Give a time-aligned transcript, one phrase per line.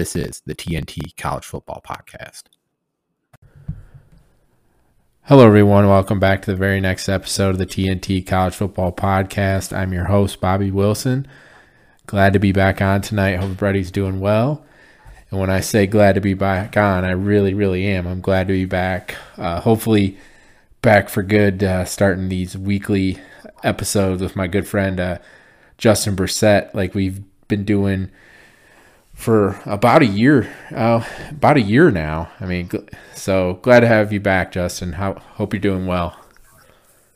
[0.00, 2.44] This is the TNT College Football Podcast.
[5.24, 5.88] Hello, everyone.
[5.88, 9.76] Welcome back to the very next episode of the TNT College Football Podcast.
[9.76, 11.28] I'm your host, Bobby Wilson.
[12.06, 13.34] Glad to be back on tonight.
[13.34, 14.64] Hope everybody's doing well.
[15.30, 18.06] And when I say glad to be back on, I really, really am.
[18.06, 19.16] I'm glad to be back.
[19.36, 20.16] Uh, hopefully,
[20.80, 23.18] back for good, uh, starting these weekly
[23.62, 25.18] episodes with my good friend uh,
[25.76, 28.10] Justin Bressette, like we've been doing
[29.20, 32.30] for about a year, uh, about a year now.
[32.40, 32.70] I mean,
[33.14, 34.94] so glad to have you back, Justin.
[34.94, 36.16] How hope you're doing well.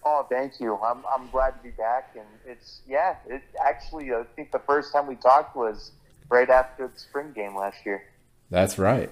[0.05, 0.77] Oh, thank you.
[0.77, 3.17] I'm I'm glad to be back, and it's yeah.
[3.27, 5.93] It actually, I think the first time we talked was
[6.28, 8.03] right after the spring game last year.
[8.50, 9.11] That's right,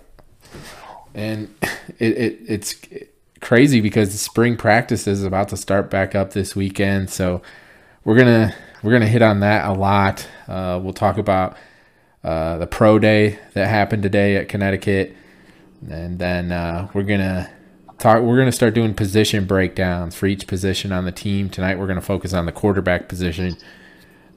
[1.14, 1.54] and
[1.98, 2.74] it, it it's
[3.40, 7.08] crazy because the spring practice is about to start back up this weekend.
[7.08, 7.40] So
[8.04, 10.28] we're gonna we're gonna hit on that a lot.
[10.46, 11.56] Uh, we'll talk about
[12.24, 15.16] uh, the pro day that happened today at Connecticut,
[15.88, 17.50] and then uh, we're gonna
[17.98, 18.22] talk.
[18.22, 21.78] We're gonna start doing position breakdowns for each position on the team tonight.
[21.78, 23.56] We're gonna focus on the quarterback position.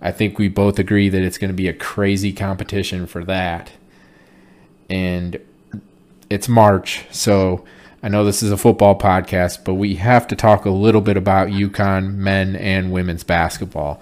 [0.01, 3.71] I think we both agree that it's to be a crazy competition for that,
[4.89, 5.39] and
[6.29, 7.63] it's March, so
[8.05, 11.17] I know this is a football podcast, but we have to talk a little bit
[11.17, 13.99] about UConn men and women's basketball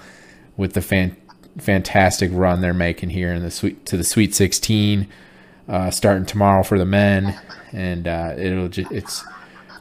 [0.58, 1.16] with the fan
[1.57, 5.07] fantastic run they're making here in the sweet to the Sweet 16,
[5.67, 7.39] uh, starting tomorrow for the men,
[7.71, 9.23] and uh, it'll just, it's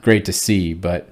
[0.03, 0.75] great to see.
[0.75, 1.09] But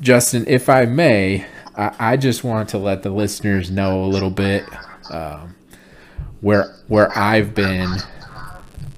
[0.00, 4.30] Justin, if I may, I, I, just want to let the listeners know a little
[4.30, 4.64] bit
[5.10, 5.56] um,
[6.40, 7.98] where where I've been.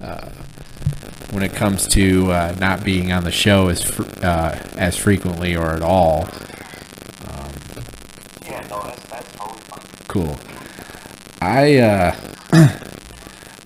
[0.00, 0.30] Uh,
[1.30, 5.54] when it comes to uh, not being on the show as fr- uh, as frequently
[5.54, 6.26] or at all,
[10.18, 10.36] cool.
[11.40, 12.16] I uh,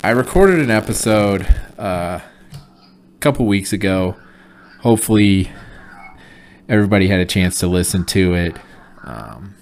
[0.05, 1.47] I recorded an episode
[1.79, 4.17] uh, a couple weeks ago.
[4.81, 5.51] Hopefully,
[6.69, 8.57] everybody had a chance to listen to it.
[9.05, 9.55] Um,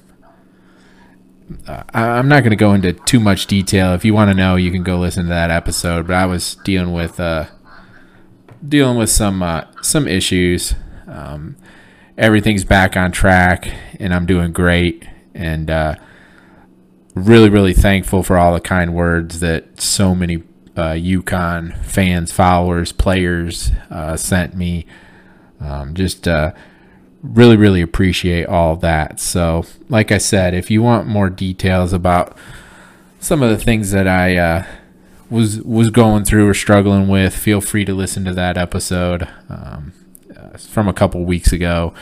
[1.66, 3.94] uh, I, am not going to go into too much detail.
[3.94, 6.06] If you want to know, you can go listen to that episode.
[6.06, 7.46] But I was dealing with uh,
[8.66, 10.74] dealing with some uh, some issues.
[11.06, 11.56] Um,
[12.18, 13.70] everything's back on track,
[14.00, 15.06] and I'm doing great.
[15.32, 15.94] And uh,
[17.14, 20.42] really, really thankful for all the kind words that so many
[20.76, 24.86] uh, UConn fans, followers, players uh, sent me.
[25.60, 26.52] Um, just uh,
[27.22, 29.20] really, really appreciate all that.
[29.20, 32.36] So, like I said, if you want more details about
[33.18, 34.66] some of the things that I uh,
[35.28, 39.92] was was going through or struggling with, feel free to listen to that episode um,
[40.34, 41.92] uh, from a couple weeks ago.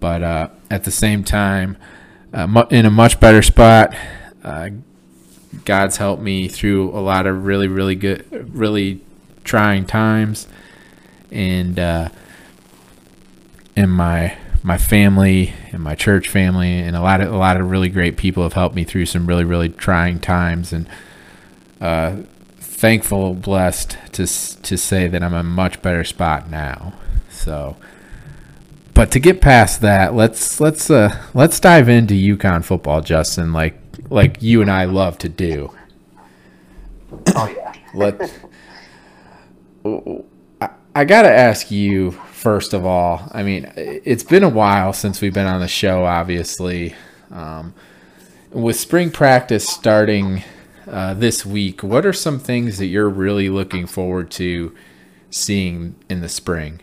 [0.00, 1.76] But uh, at the same time,
[2.32, 3.94] in a much better spot
[4.44, 4.70] uh,
[5.64, 9.00] God's helped me through a lot of really, really good, really
[9.44, 10.46] trying times,
[11.30, 12.08] and uh,
[13.76, 17.70] and my my family and my church family and a lot of a lot of
[17.70, 20.86] really great people have helped me through some really, really trying times, and
[21.80, 22.16] uh,
[22.58, 26.94] thankful, blessed to to say that I'm in a much better spot now.
[27.30, 27.76] So
[28.98, 33.52] but to get past that, let's let's uh, let's dive into UConn football, Justin.
[33.52, 35.72] Like like you and I love to do.
[37.34, 37.72] Oh yeah.
[37.94, 38.20] Let
[40.60, 43.28] I, I got to ask you first of all.
[43.32, 46.04] I mean, it's been a while since we've been on the show.
[46.04, 46.94] Obviously,
[47.30, 47.74] um,
[48.50, 50.44] with spring practice starting
[50.86, 54.74] uh, this week, what are some things that you're really looking forward to
[55.30, 56.80] seeing in the spring?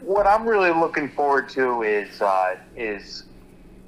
[0.00, 3.24] What I'm really looking forward to is uh, is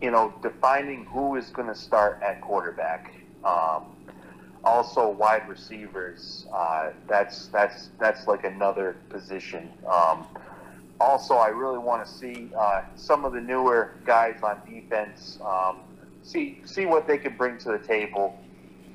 [0.04, 3.14] you know, defining who is going to start at quarterback.
[3.42, 3.86] Um,
[4.62, 6.44] also, wide receivers.
[6.52, 9.70] Uh, that's that's that's like another position.
[9.90, 10.26] Um,
[11.00, 15.38] also, I really want to see uh, some of the newer guys on defense.
[15.42, 15.78] Um,
[16.22, 18.38] see see what they can bring to the table.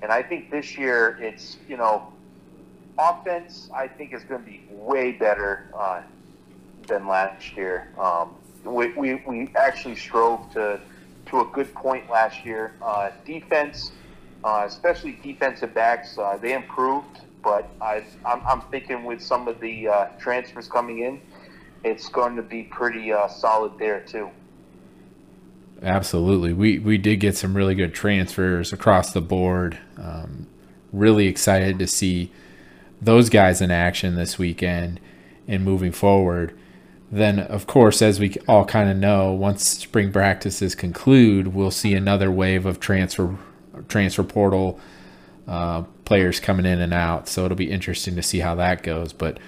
[0.03, 2.13] And I think this year it's you know,
[3.00, 3.67] offense.
[3.73, 6.03] I think is going to be way better uh,
[6.88, 7.88] than last year.
[7.97, 10.79] Um, we, we, we actually strove to
[11.29, 12.73] to a good point last year.
[12.81, 13.91] Uh, defense,
[14.43, 16.17] uh, especially defensive backs.
[16.17, 20.99] Uh, they improved, but I, I'm, I'm thinking with some of the uh, transfers coming
[20.99, 21.21] in,
[21.83, 24.29] it's going to be pretty uh, solid there too.
[25.81, 29.79] Absolutely, we we did get some really good transfers across the board.
[29.97, 30.47] Um,
[30.91, 32.31] really excited to see
[33.01, 34.99] those guys in action this weekend
[35.47, 36.57] and moving forward.
[37.11, 41.95] Then, of course, as we all kind of know, once spring practices conclude, we'll see
[41.95, 43.38] another wave of transfer
[43.88, 44.79] transfer portal
[45.47, 47.27] uh, players coming in and out.
[47.27, 49.13] So it'll be interesting to see how that goes.
[49.13, 49.39] But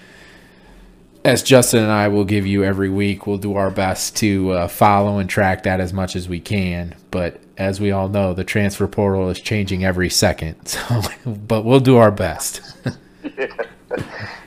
[1.24, 4.68] as Justin and I will give you every week, we'll do our best to uh,
[4.68, 6.96] follow and track that as much as we can.
[7.12, 10.56] But as we all know, the transfer portal is changing every second.
[10.66, 12.62] So, but we'll do our best.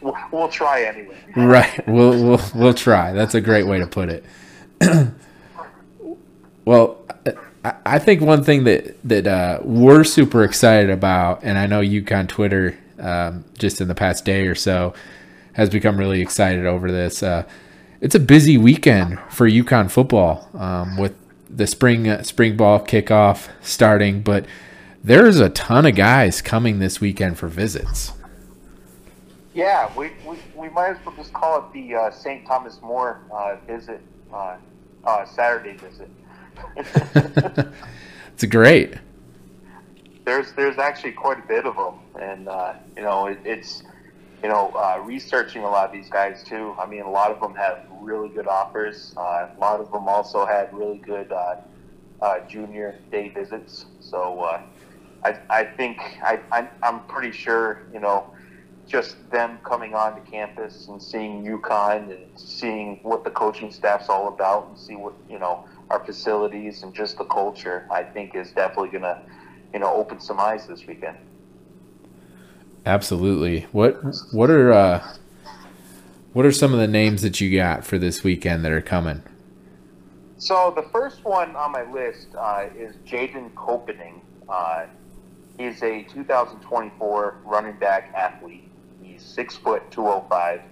[0.00, 1.16] we'll try anyway.
[1.36, 1.86] right.
[1.88, 3.12] We'll, we'll we'll try.
[3.12, 4.24] That's a great way to put it.
[6.64, 6.98] well,
[7.84, 12.28] I think one thing that that uh, we're super excited about, and I know UConn
[12.28, 14.94] Twitter um, just in the past day or so
[15.52, 17.22] has become really excited over this.
[17.22, 17.44] Uh,
[18.00, 21.14] it's a busy weekend for UConn football um, with
[21.48, 24.44] the spring uh, spring ball kickoff starting, but
[25.04, 28.12] there's a ton of guys coming this weekend for visits.
[29.54, 32.46] Yeah, we, we, we might as well just call it the uh, St.
[32.46, 34.00] Thomas More uh, visit,
[34.32, 34.56] uh,
[35.04, 36.08] uh, Saturday visit.
[38.34, 38.94] it's great.
[40.24, 43.82] There's there's actually quite a bit of them, and uh, you know it, it's
[44.42, 46.74] you know uh, researching a lot of these guys too.
[46.78, 49.12] I mean, a lot of them have really good offers.
[49.16, 51.56] Uh, a lot of them also had really good uh,
[52.20, 53.86] uh, junior day visits.
[54.00, 54.60] So uh,
[55.24, 58.26] I I think I I'm, I'm pretty sure you know
[58.86, 64.28] just them coming onto campus and seeing UConn and seeing what the coaching staff's all
[64.28, 68.50] about and see what you know our facilities and just the culture, I think is
[68.52, 69.20] definitely going to,
[69.74, 71.18] you know, open some eyes this weekend.
[72.86, 73.66] Absolutely.
[73.72, 74.02] What
[74.32, 75.16] what are uh,
[76.32, 79.22] what are some of the names that you got for this weekend that are coming?
[80.38, 84.20] So the first one on my list uh, is Jaden Copening.
[84.48, 84.86] Uh,
[85.56, 88.68] he's a 2024 running back athlete.
[89.22, 90.62] Six foot 205.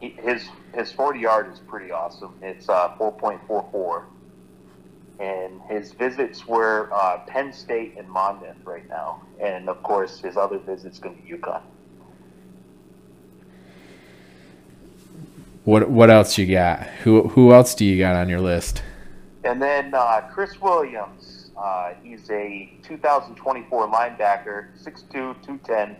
[0.00, 2.34] His his 40 yard is pretty awesome.
[2.42, 4.04] It's uh, 4.44
[5.20, 10.36] and his visits were uh, Penn State and Monmouth right now, and of course his
[10.36, 11.62] other visits going to be UConn.
[15.64, 16.82] What what else you got?
[17.04, 18.82] Who who else do you got on your list?
[19.44, 21.50] And then uh, Chris Williams.
[21.56, 25.96] Uh, he's a 2024 linebacker, 6'2", 210.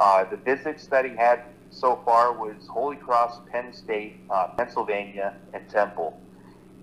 [0.00, 5.36] Uh, the visits that he had so far was Holy Cross, Penn State, uh, Pennsylvania,
[5.52, 6.18] and Temple.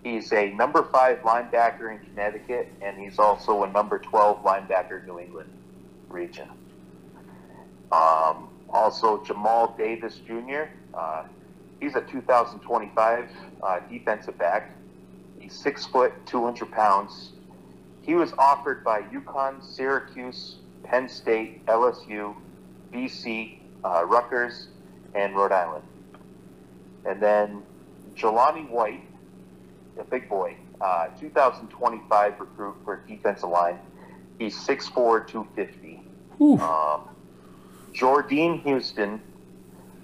[0.03, 5.07] He's a number five linebacker in Connecticut, and he's also a number 12 linebacker in
[5.07, 5.49] New England
[6.09, 6.47] region.
[7.91, 11.23] Um, also, Jamal Davis Jr., uh,
[11.79, 13.29] he's a 2025
[13.63, 14.71] uh, defensive back.
[15.39, 17.31] He's six foot, 200 pounds.
[18.03, 22.35] He was offered by UConn, Syracuse, Penn State, LSU,
[22.97, 24.67] BC, uh, Rutgers,
[25.13, 25.83] and Rhode Island.
[27.05, 27.63] And then
[28.15, 29.03] Jelani White,
[29.99, 33.79] a big boy, uh, 2025 recruit for defensive line.
[34.39, 36.01] He's 6'4", 250.
[36.61, 37.01] Um,
[37.93, 39.21] Jordan Houston,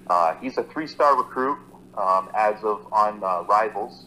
[0.08, 1.58] uh, he's a three-star recruit
[1.98, 4.06] um, as of on uh, Rivals.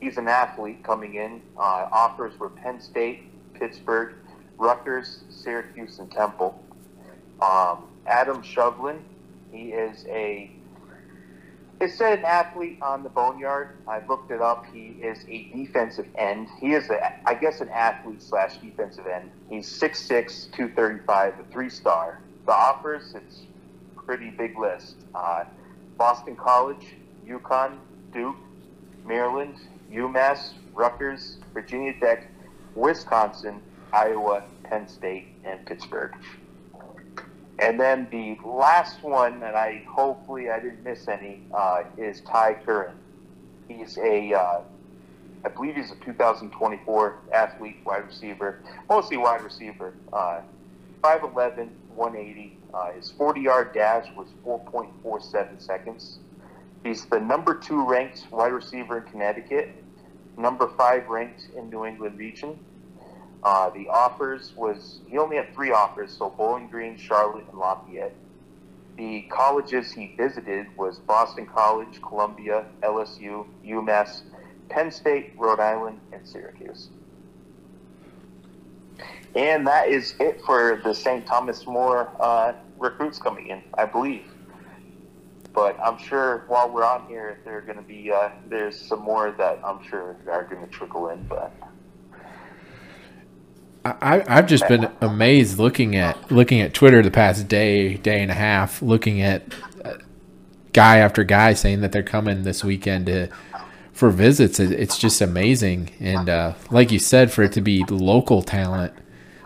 [0.00, 1.40] He's an athlete coming in.
[1.56, 3.22] Uh, offers were Penn State,
[3.54, 4.14] Pittsburgh,
[4.58, 6.63] Rutgers, Syracuse, and Temple.
[7.40, 9.00] Um, Adam Shovlin,
[9.50, 10.50] he is a
[11.80, 13.76] is said an athlete on the boneyard.
[13.88, 14.64] I looked it up.
[14.72, 16.48] He is a defensive end.
[16.60, 19.30] He is, a, I guess, an athlete slash defensive end.
[19.50, 22.20] He's 6'6", 235, a three-star.
[22.46, 23.42] The offers, it's
[23.96, 24.96] pretty big list.
[25.14, 25.44] Uh,
[25.98, 26.94] Boston College,
[27.26, 27.78] UConn,
[28.12, 28.36] Duke,
[29.04, 29.56] Maryland,
[29.90, 32.30] UMass, Rutgers, Virginia Tech,
[32.74, 33.60] Wisconsin,
[33.92, 36.14] Iowa, Penn State, and Pittsburgh.
[37.58, 42.54] And then the last one, and I hopefully I didn't miss any, uh, is Ty
[42.66, 42.96] Curran.
[43.68, 44.60] He's a, uh,
[45.44, 49.94] I believe he's a 2024 athlete, wide receiver, mostly wide receiver.
[50.12, 50.40] Uh,
[51.02, 52.58] 5'11", 180.
[52.72, 56.18] Uh, his 40-yard dash was 4.47 seconds.
[56.82, 59.70] He's the number two ranked wide receiver in Connecticut,
[60.36, 62.58] number five ranked in New England region.
[63.44, 68.14] Uh, the offers was he only had three offers, so Bowling Green, Charlotte, and Lafayette.
[68.96, 74.22] The colleges he visited was Boston College, Columbia, LSU, UMass,
[74.68, 76.88] Penn State, Rhode Island, and Syracuse.
[79.34, 81.26] And that is it for the St.
[81.26, 84.24] Thomas More uh, recruits coming in, I believe.
[85.52, 89.00] But I'm sure while we're on here, there are going to be uh, there's some
[89.00, 91.24] more that I'm sure are going to trickle in.
[91.24, 91.52] But
[93.84, 98.30] I, I've just been amazed looking at looking at Twitter the past day, day and
[98.30, 99.42] a half, looking at
[99.84, 99.94] uh,
[100.72, 103.28] guy after guy saying that they're coming this weekend to
[103.92, 104.58] for visits.
[104.58, 108.94] It, it's just amazing, and uh, like you said, for it to be local talent,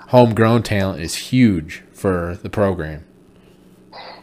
[0.08, 3.04] homegrown talent is huge for the program.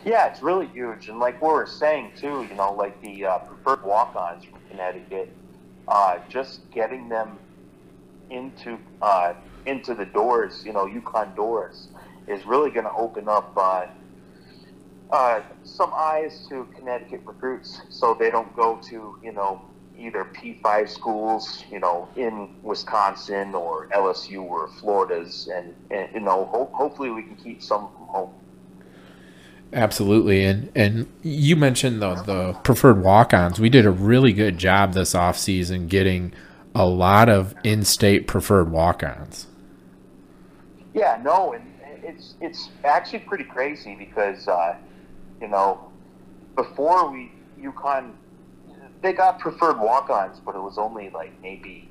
[0.06, 3.40] Yeah, it's really huge, and like we were saying too, you know, like the uh,
[3.40, 5.30] preferred walk-ons from Connecticut,
[5.90, 7.38] uh, just getting them
[8.30, 9.34] into uh,
[9.66, 11.88] into the doors, you know, UConn doors,
[12.28, 13.88] is really going to open up uh,
[15.12, 19.62] uh, some eyes to Connecticut recruits, so they don't go to you know
[19.98, 26.46] either P5 schools, you know, in Wisconsin or LSU or Florida's, and, and you know,
[26.46, 28.34] ho- hopefully we can keep some from home.
[29.74, 33.60] Absolutely, and and you mentioned the the preferred walk-ons.
[33.60, 36.34] We did a really good job this offseason getting
[36.74, 39.48] a lot of in-state preferred walk-ons.
[40.96, 44.78] Yeah, no, and it's it's actually pretty crazy because uh,
[45.42, 45.92] you know
[46.56, 48.14] before we UConn
[49.02, 51.90] they got preferred walk-ons, but it was only like maybe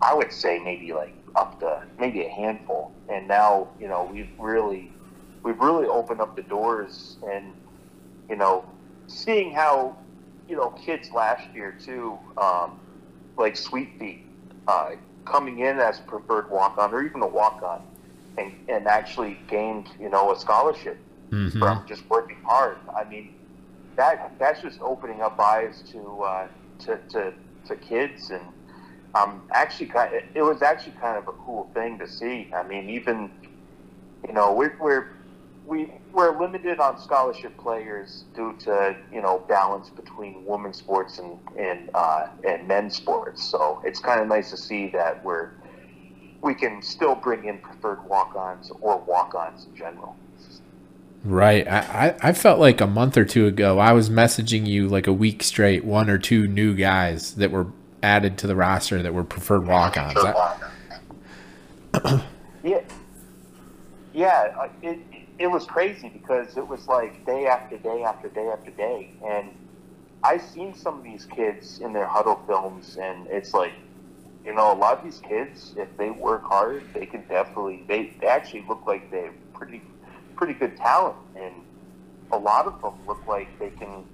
[0.00, 4.30] I would say maybe like up to maybe a handful, and now you know we've
[4.38, 4.90] really
[5.42, 7.52] we've really opened up the doors, and
[8.30, 8.64] you know
[9.06, 9.98] seeing how
[10.48, 12.80] you know kids last year too, um,
[13.36, 14.24] like Sweet Feet,
[14.66, 14.92] uh,
[15.26, 17.82] coming in as preferred walk-on or even a walk-on
[18.38, 20.98] and, and actually gained, you know, a scholarship
[21.30, 21.58] mm-hmm.
[21.58, 22.78] from just working hard.
[22.96, 23.34] I mean,
[23.96, 26.48] that that's just opening up eyes to uh,
[26.80, 27.32] to, to
[27.66, 28.42] to kids, and
[29.14, 32.50] um, actually, kind of, it was actually kind of a cool thing to see.
[32.54, 33.30] I mean, even
[34.26, 35.08] you know, we're we're
[35.66, 41.38] we we're limited on scholarship players due to you know balance between women's sports and
[41.56, 43.42] and uh, and men's sports.
[43.42, 45.50] So it's kind of nice to see that we're
[46.44, 50.14] we can still bring in preferred walk-ons or walk-ons in general.
[51.24, 51.66] Right.
[51.66, 55.12] I, I felt like a month or two ago, I was messaging you like a
[55.12, 57.68] week straight, one or two new guys that were
[58.02, 60.18] added to the roster that were preferred walk-ons.
[62.62, 62.80] yeah.
[64.12, 64.54] Yeah.
[64.58, 64.98] Uh, it,
[65.38, 69.10] it was crazy because it was like day after day after day after day.
[69.26, 69.48] And
[70.22, 73.72] I've seen some of these kids in their Hudl films, and it's like,
[74.44, 77.84] you know, a lot of these kids, if they work hard, they can definitely.
[77.88, 79.82] They, they actually look like they have pretty,
[80.36, 81.54] pretty good talent, and
[82.30, 84.04] a lot of them look like they can.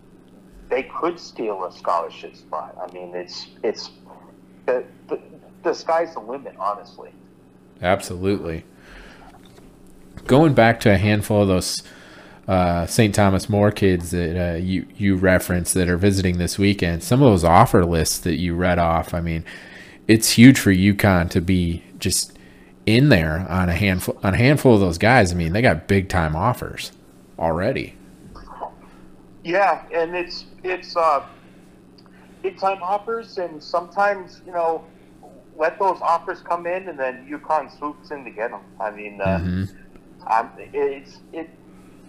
[0.68, 2.76] They could steal a scholarship spot.
[2.80, 3.90] I mean, it's it's
[4.66, 5.20] the the,
[5.64, 7.10] the sky's the limit, honestly.
[7.82, 8.64] Absolutely.
[10.26, 11.82] Going back to a handful of those
[12.46, 13.14] uh, St.
[13.14, 17.30] Thomas More kids that uh, you you referenced that are visiting this weekend, some of
[17.30, 19.12] those offer lists that you read off.
[19.12, 19.44] I mean,
[20.09, 22.37] it's huge for UConn to be just
[22.87, 25.33] in there on a handful on a handful of those guys.
[25.33, 26.92] I mean, they got big time offers
[27.38, 27.95] already.
[29.45, 31.25] Yeah, and it's it's uh,
[32.42, 34.85] big time offers, and sometimes you know
[35.57, 38.61] let those offers come in, and then UConn swoops in to get them.
[38.80, 39.64] I mean, uh, mm-hmm.
[40.26, 41.50] I'm, it's it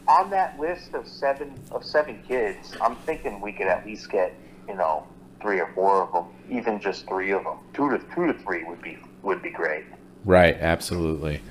[0.07, 2.73] on that list of seven of seven kids.
[2.81, 4.33] I'm thinking we could at least get
[4.67, 5.07] you know
[5.41, 7.57] three or four of them, even just three of them.
[7.73, 9.85] Two to two to three would be would be great.
[10.23, 11.41] Right, absolutely.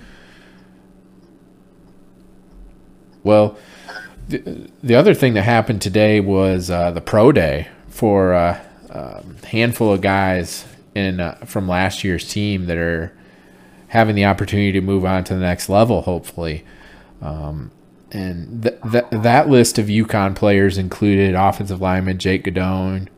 [3.23, 3.59] Well,
[4.29, 9.25] the, the other thing that happened today was uh, the pro day for uh, a
[9.47, 13.13] handful of guys in uh, from last year's team that are
[13.89, 16.65] having the opportunity to move on to the next level, hopefully.
[17.21, 17.73] Um,
[18.13, 23.09] and th- th- that list of UConn players included offensive lineman Jake Guidone,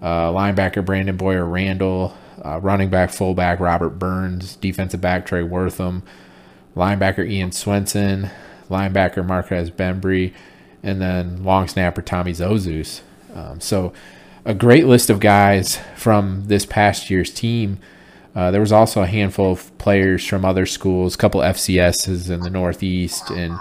[0.00, 6.02] uh, linebacker Brandon Boyer Randall, uh, running back, fullback Robert Burns, defensive back Trey Wortham,
[6.76, 8.30] linebacker Ian Swenson,
[8.68, 10.32] linebacker Marquez Bembry,
[10.82, 13.00] and then long snapper Tommy Zozus.
[13.34, 13.92] Um, so,
[14.44, 17.78] a great list of guys from this past year's team.
[18.34, 22.40] Uh, there was also a handful of players from other schools, a couple FCSs in
[22.40, 23.58] the Northeast, and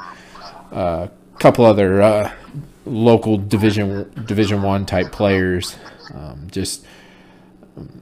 [0.71, 2.31] uh, a couple other uh,
[2.85, 5.75] local Division Division One type players
[6.13, 6.85] um, just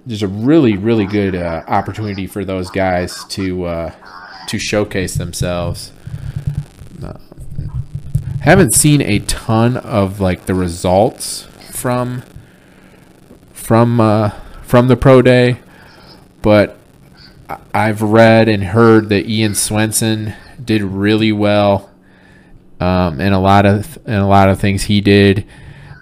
[0.06, 3.92] there's a really really good uh, opportunity for those guys to uh,
[4.48, 5.92] to showcase themselves.
[7.04, 7.18] Uh,
[8.42, 12.24] haven't seen a ton of like the results from
[13.52, 14.30] from uh,
[14.62, 15.60] from the pro day,
[16.42, 16.78] but
[17.74, 20.34] I've read and heard that Ian Swenson
[20.64, 21.90] did really well
[22.80, 25.46] um, in a lot of in a lot of things he did.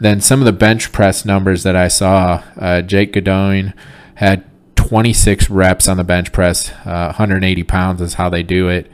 [0.03, 3.71] Then some of the bench press numbers that I saw, uh, Jake Guidone
[4.15, 4.43] had
[4.75, 8.91] 26 reps on the bench press, uh, 180 pounds is how they do it,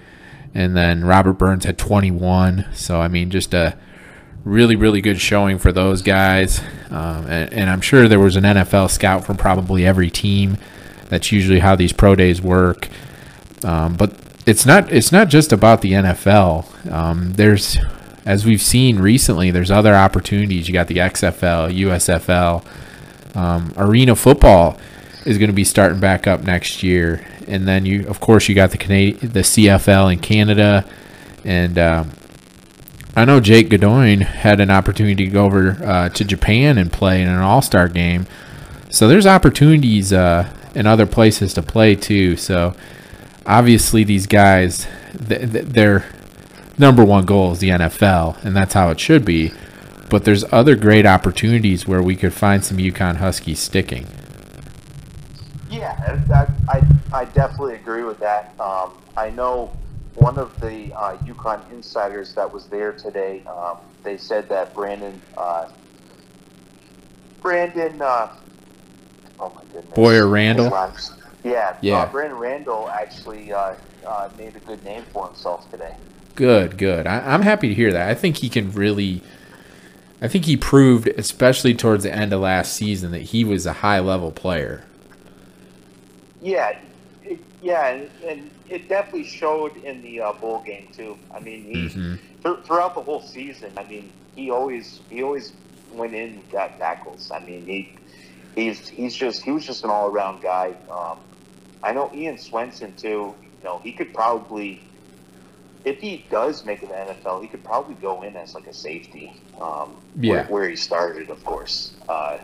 [0.54, 2.68] and then Robert Burns had 21.
[2.76, 3.76] So I mean, just a
[4.44, 6.62] really really good showing for those guys,
[6.92, 10.58] um, and, and I'm sure there was an NFL scout from probably every team.
[11.08, 12.88] That's usually how these pro days work.
[13.64, 14.14] Um, but
[14.46, 16.92] it's not it's not just about the NFL.
[16.94, 17.80] Um, there's
[18.30, 20.68] as we've seen recently, there's other opportunities.
[20.68, 22.64] You got the XFL, USFL,
[23.36, 24.78] um, arena football
[25.26, 28.54] is going to be starting back up next year, and then you of course you
[28.54, 30.86] got the Canadian, the CFL in Canada,
[31.44, 32.12] and um,
[33.16, 37.24] I know Jake Guidone had an opportunity to go over uh, to Japan and play
[37.24, 38.28] in an All Star game.
[38.92, 42.36] So there's opportunities uh, in other places to play too.
[42.36, 42.76] So
[43.48, 44.86] obviously these guys,
[45.28, 46.06] th- th- their
[46.80, 49.52] number one goal is the NFL, and that's how it should be.
[50.10, 54.08] But there's other great opportunities where we could find some UConn Huskies sticking.
[55.70, 58.60] Yeah, I, I, I definitely agree with that.
[58.60, 59.72] Um, I know
[60.16, 63.44] one of the uh, UConn insiders that was there today.
[63.46, 65.70] Um, they said that Brandon, uh,
[67.42, 68.36] Brandon, uh,
[69.40, 70.72] oh my goodness, Boyer Randall.
[71.44, 72.00] Yeah, Yeah.
[72.00, 75.96] Uh, Brandon Randall actually uh, uh, made a good name for himself today.
[76.36, 77.06] Good, good.
[77.08, 78.10] I, I'm happy to hear that.
[78.10, 79.22] I think he can really.
[80.22, 83.74] I think he proved, especially towards the end of last season, that he was a
[83.74, 84.84] high level player.
[86.42, 86.78] Yeah,
[87.24, 91.18] it, yeah, and, and it definitely showed in the uh, bowl game too.
[91.34, 92.20] I mean, he Mhm.
[92.44, 93.72] thr- throughout the whole season.
[93.78, 95.54] I mean, he always he always
[95.94, 97.32] went in and got tackles.
[97.32, 97.94] I mean, he
[98.56, 100.74] he's he's just he was just an all around guy.
[100.92, 101.18] Um,
[101.82, 103.34] I know Ian Swenson too.
[103.42, 104.82] You know, he could probably
[105.86, 108.68] if he does make it to the NFL, he could probably go in as like
[108.68, 109.34] a safety.
[109.62, 110.32] Um, Yeah.
[110.34, 111.94] where, where he started, of course.
[112.08, 112.38] Uh,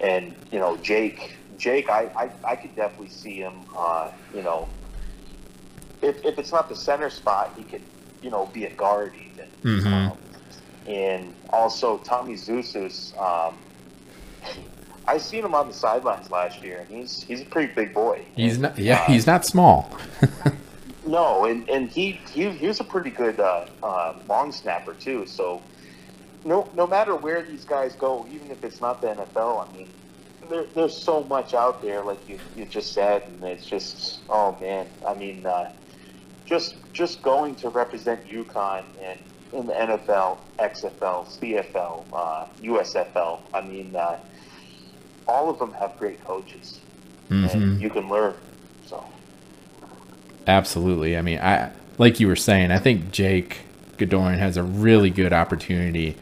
[0.00, 2.02] and you know, Jake, Jake, I,
[2.44, 3.54] I, I could definitely see him.
[3.76, 4.68] Uh, you know,
[6.02, 7.82] if, if it's not the center spot, he could,
[8.22, 9.48] you know, be a guard even.
[9.62, 10.10] Mhm.
[10.10, 10.18] Um,
[10.86, 13.56] and also Tommy Zozus, um,
[15.06, 18.24] I seen him on the sidelines last year, and he's he's a pretty big boy.
[18.36, 18.78] He's not.
[18.78, 19.90] Yeah, uh, he's not small.
[21.08, 25.26] no, and, and he, he he was a pretty good uh, uh, long snapper too.
[25.26, 25.62] So
[26.44, 29.88] no no matter where these guys go, even if it's not the NFL, I mean,
[30.48, 34.56] there, there's so much out there, like you, you just said, and it's just oh
[34.60, 35.72] man, I mean, uh,
[36.44, 39.18] just just going to represent UConn and
[39.52, 43.40] in the NFL, XFL, CFL, uh, USFL.
[43.54, 44.18] I mean, uh,
[45.26, 46.80] all of them have great coaches,
[47.30, 47.54] Mhm.
[47.54, 48.34] and you can learn.
[50.48, 50.52] So.
[50.52, 51.16] Absolutely.
[51.16, 52.70] I mean, I like you were saying.
[52.70, 53.60] I think Jake
[53.98, 56.16] Guidone has a really good opportunity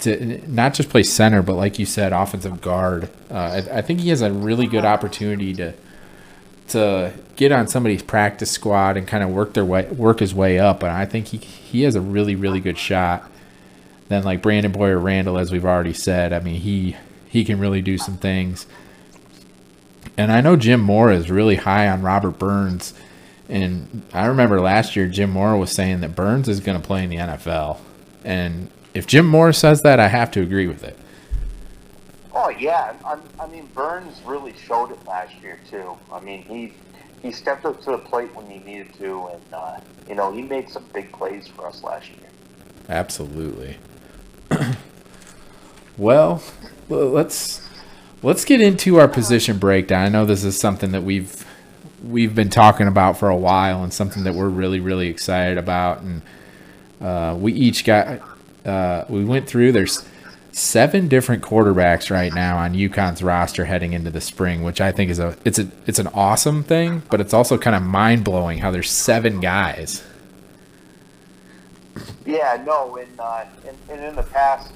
[0.00, 3.08] to not just play center, but like you said, offensive guard.
[3.30, 5.74] Uh, I, I think he has a really good opportunity to
[6.68, 10.58] to get on somebody's practice squad and kind of work their way work his way
[10.58, 10.82] up.
[10.82, 13.30] And I think he he has a really really good shot.
[14.08, 16.96] Then like Brandon Boyer Randall, as we've already said, I mean he
[17.28, 18.66] he can really do some things.
[20.16, 22.94] And I know Jim Mora is really high on Robert Burns.
[23.50, 27.02] And I remember last year Jim Mora was saying that Burns is going to play
[27.02, 27.78] in the NFL.
[28.24, 30.96] And if Jim Mora says that, I have to agree with it.
[32.32, 35.98] Oh yeah, I, I mean Burns really showed it last year too.
[36.12, 36.72] I mean he
[37.22, 40.42] he stepped up to the plate when he needed to, and uh, you know he
[40.42, 42.28] made some big plays for us last year.
[42.88, 43.78] Absolutely.
[45.98, 46.42] well,
[46.88, 47.68] let's
[48.22, 50.06] let's get into our position breakdown.
[50.06, 51.44] I know this is something that we've
[52.04, 56.00] we've been talking about for a while, and something that we're really really excited about.
[56.02, 56.22] And
[57.00, 58.20] uh, we each got
[58.64, 59.72] uh, we went through.
[59.72, 60.06] There's
[60.52, 65.10] seven different quarterbacks right now on UConn's roster heading into the spring, which I think
[65.10, 68.58] is a it's a it's an awesome thing, but it's also kind of mind blowing
[68.58, 70.02] how there's seven guys.
[72.24, 74.72] Yeah, no, and, uh, and and in the past,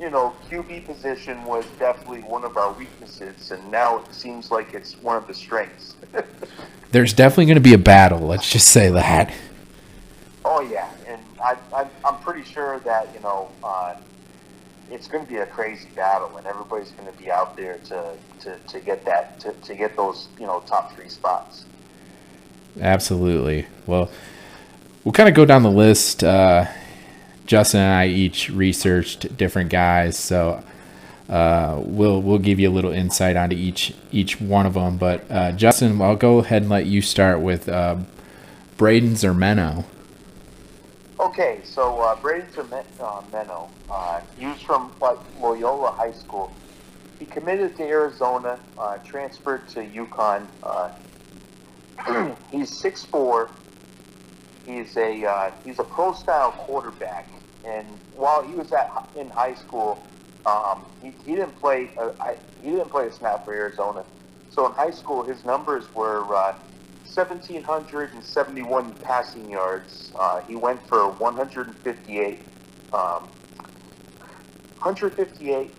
[0.00, 4.74] you know, QB position was definitely one of our weaknesses, and now it seems like
[4.74, 5.96] it's one of the strengths.
[6.92, 8.20] There's definitely going to be a battle.
[8.20, 9.32] Let's just say that.
[10.44, 13.50] oh yeah, and I, I I'm pretty sure that you know.
[13.62, 13.96] Uh,
[14.90, 18.16] it's going to be a crazy battle, and everybody's going to be out there to,
[18.40, 21.64] to, to get that to, to get those you know top three spots.
[22.80, 23.66] Absolutely.
[23.86, 24.10] Well,
[25.04, 26.22] we'll kind of go down the list.
[26.24, 26.66] Uh,
[27.46, 30.16] Justin and I each researched different guys.
[30.18, 30.62] So
[31.28, 34.96] uh, we'll we'll give you a little insight onto each each one of them.
[34.96, 37.96] But uh, Justin, I'll go ahead and let you start with uh,
[38.78, 39.84] Brayden Zermeno.
[41.20, 44.92] Okay, so uh, Brayden Zermeno, uh, was from
[45.40, 46.52] Loyola High School.
[47.18, 50.46] He committed to Arizona, uh, transferred to UConn.
[50.62, 50.92] Uh,
[52.52, 53.50] he's 6'4".
[54.64, 57.26] He's a uh, he's a pro style quarterback,
[57.64, 59.98] and while he was at in high school,
[60.46, 64.04] um, he, he didn't play uh, I, he didn't play a snap for Arizona.
[64.50, 66.54] So in high school, his numbers were uh,
[67.14, 70.12] 1,771 passing yards.
[70.18, 72.40] Uh, he went for 158,
[72.92, 73.28] um,
[74.80, 75.74] 158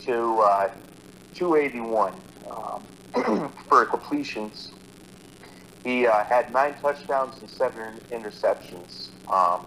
[0.00, 0.68] to uh,
[1.34, 2.14] 281
[2.50, 2.82] um,
[3.68, 4.72] for completions.
[5.84, 9.08] He uh, had nine touchdowns and seven interceptions.
[9.30, 9.66] Um,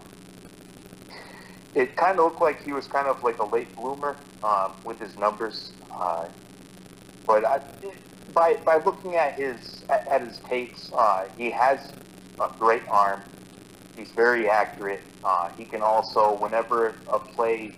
[1.79, 4.99] it kind of looked like he was kind of like a late bloomer um, with
[4.99, 5.71] his numbers.
[5.91, 6.27] Uh,
[7.25, 7.61] but I,
[8.33, 11.93] by by looking at his at, at his tapes, uh, he has
[12.39, 13.21] a great arm.
[13.95, 15.01] He's very accurate.
[15.23, 17.73] Uh, he can also, whenever a play,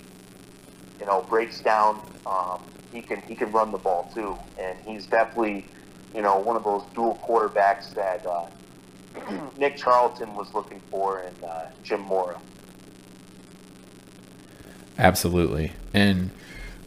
[0.99, 4.35] you know, breaks down, um, he can he can run the ball too.
[4.59, 5.65] And he's definitely,
[6.15, 8.47] you know, one of those dual quarterbacks that uh,
[9.57, 12.39] Nick Charlton was looking for in uh, Jim Mora.
[15.01, 15.71] Absolutely.
[15.95, 16.29] And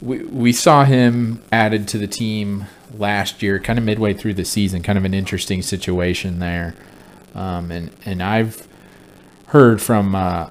[0.01, 4.45] we, we saw him added to the team last year, kind of midway through the
[4.45, 6.77] season, kind of an interesting situation there.
[7.35, 8.69] Um, and, and I've
[9.47, 10.51] heard from uh,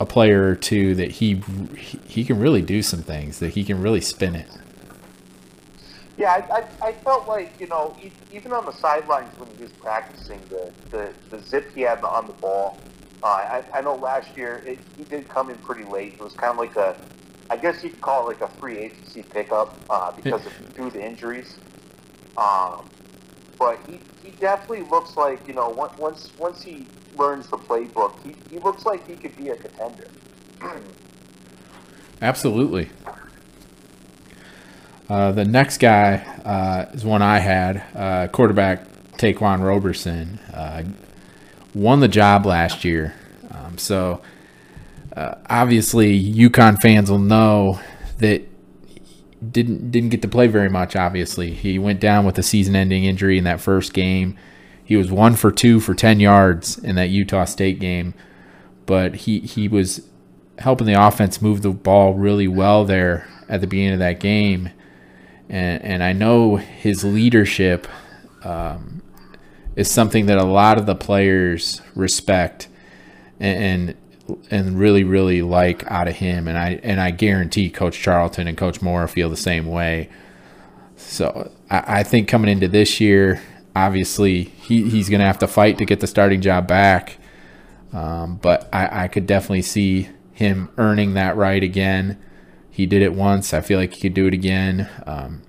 [0.00, 1.42] a player or two that he,
[2.06, 4.48] he can really do some things, that he can really spin it.
[6.16, 7.94] Yeah, I, I, I felt like, you know,
[8.32, 12.26] even on the sidelines when he was practicing, the, the, the zip he had on
[12.26, 12.78] the ball,
[13.22, 16.14] uh, I, I know last year it, he did come in pretty late.
[16.14, 16.96] It was kind of like a,
[17.50, 20.90] I guess you could call it like a free agency pickup uh, because of due
[20.90, 21.58] to injuries.
[22.36, 22.88] Um,
[23.58, 28.34] but he, he definitely looks like you know once once he learns the playbook, he,
[28.50, 30.08] he looks like he could be a contender.
[32.22, 32.88] Absolutely.
[35.08, 38.86] Uh, the next guy uh, is one I had, uh, quarterback
[39.18, 40.38] Ta'Quan Roberson.
[41.74, 43.14] Won the job last year.
[43.50, 44.20] Um, so
[45.16, 47.80] uh, obviously, UConn fans will know
[48.18, 48.42] that
[49.50, 50.96] didn't didn't get to play very much.
[50.96, 54.36] Obviously, he went down with a season-ending injury in that first game.
[54.84, 58.14] He was one for two for ten yards in that Utah State game,
[58.86, 60.08] but he he was
[60.58, 64.70] helping the offense move the ball really well there at the beginning of that game,
[65.48, 67.86] and and I know his leadership
[68.44, 69.01] um,
[69.76, 72.68] is something that a lot of the players respect
[73.40, 73.94] and,
[74.50, 76.48] and really really like out of him.
[76.48, 80.08] And I and I guarantee coach Charlton and coach Mora feel the same way.
[80.96, 83.42] So I, I think coming into this year
[83.74, 87.18] obviously he, he's gonna have to fight to get the starting job back.
[87.92, 92.18] Um, but I, I could definitely see him earning that right again.
[92.70, 93.52] He did it once.
[93.52, 94.88] I feel like he could do it again.
[95.06, 95.42] Um,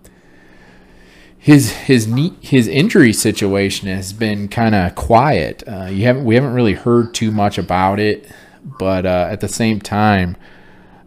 [1.43, 5.61] his his knee, his injury situation has been kind of quiet.
[5.67, 8.31] Uh, you haven't we haven't really heard too much about it,
[8.63, 10.37] but uh, at the same time,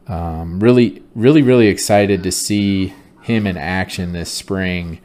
[0.08, 5.00] um, really really really excited to see him in action this spring.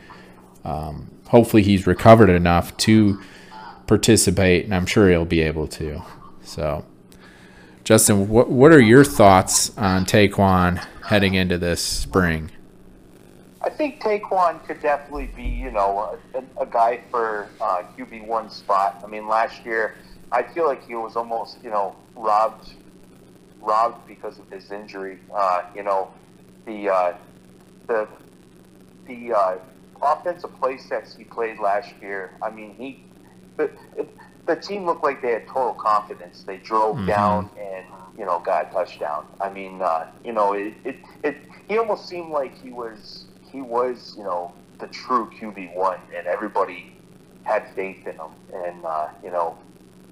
[0.65, 3.21] Um, hopefully, he's recovered enough to
[3.87, 6.01] participate, and I'm sure he'll be able to.
[6.43, 6.83] So,
[7.85, 12.51] Justin, what what are your thoughts on Ta'Quan heading into this spring?
[13.63, 18.49] I think Ta'Quan could definitely be, you know, a, a guy for uh, QB one
[18.49, 19.01] spot.
[19.03, 19.95] I mean, last year
[20.31, 22.73] I feel like he was almost, you know, robbed,
[23.59, 25.19] robbed because of his injury.
[25.33, 26.11] Uh, you know,
[26.65, 27.13] the uh,
[27.87, 28.07] the
[29.07, 29.57] the uh,
[30.01, 32.31] offensive play sets he played last year.
[32.41, 33.03] I mean, he
[33.57, 33.69] the
[34.47, 36.43] the team looked like they had total confidence.
[36.43, 37.07] They drove mm-hmm.
[37.07, 37.85] down and
[38.17, 39.27] you know got a touchdown.
[39.39, 43.61] I mean, uh, you know, it, it it he almost seemed like he was he
[43.61, 46.93] was, you know, the true QB one, and everybody
[47.43, 48.31] had faith in him.
[48.53, 49.57] And uh, you know,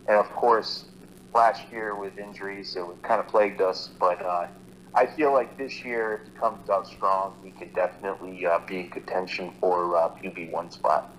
[0.08, 0.86] and of course,
[1.34, 3.89] last year with injuries, it kind of plagued us.
[3.99, 4.47] But uh,
[4.95, 8.82] I feel like this year, if he comes out strong, he could definitely uh, be
[8.82, 11.12] in contention for uh, QB one spot.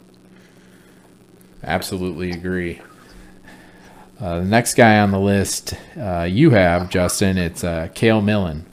[1.63, 2.81] Absolutely agree.
[4.21, 8.67] Uh, the next guy on the list uh, you have, Justin, it's uh, Cale Millen.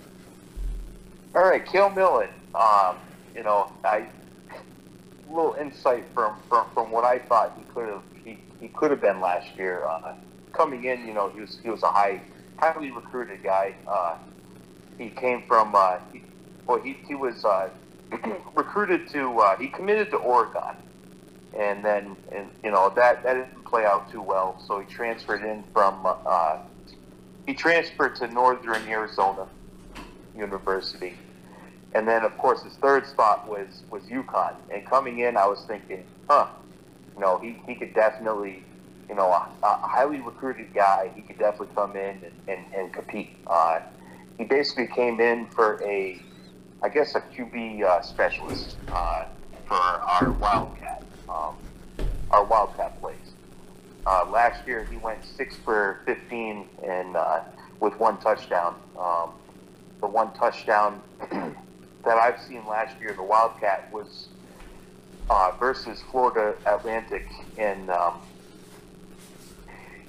[1.36, 2.30] All right, Cale Millen.
[2.54, 2.98] Um,
[3.38, 4.08] you know, I
[5.30, 8.92] a little insight from, from, from what I thought he could have he, he could
[8.92, 9.86] have been last year.
[9.86, 10.16] Uh,
[10.52, 12.20] coming in, you know, he was he was a high
[12.58, 13.76] highly recruited guy.
[13.88, 14.18] Uh,
[14.98, 16.24] he came from uh, he,
[16.66, 17.70] well, he he was uh,
[18.56, 20.76] recruited to uh, he committed to Oregon,
[21.58, 24.62] and then and you know that that didn't play out too well.
[24.66, 26.58] So he transferred in from uh,
[27.46, 29.48] he transferred to Northern Arizona
[30.36, 31.16] University,
[31.98, 34.56] and then of course his third spot was was UConn.
[34.74, 36.48] And coming in, I was thinking, huh,
[37.16, 38.64] you know, he he could definitely.
[39.10, 41.10] You know, a, a highly recruited guy.
[41.16, 43.30] He could definitely come in and, and, and compete.
[43.48, 43.80] Uh,
[44.38, 46.22] he basically came in for a
[46.82, 49.26] I guess, a QB uh, specialist uh,
[49.66, 51.56] for our Wildcat, um,
[52.30, 53.18] our Wildcat plays.
[54.06, 57.42] Uh, last year, he went six for 15 and uh,
[57.80, 58.76] with one touchdown.
[58.98, 59.32] Um,
[60.00, 61.02] the one touchdown
[62.08, 64.30] that I've seen last year, the Wildcat was
[65.30, 68.22] uh, versus Florida Atlantic, and um,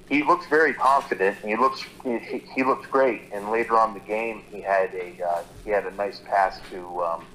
[0.07, 1.37] he looks very confident.
[1.43, 5.43] He looks he, he looked great, and later on the game, he had a uh,
[5.65, 7.25] he had a nice pass to um,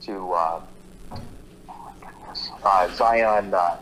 [0.00, 0.60] to uh,
[2.64, 3.76] uh, Zion uh,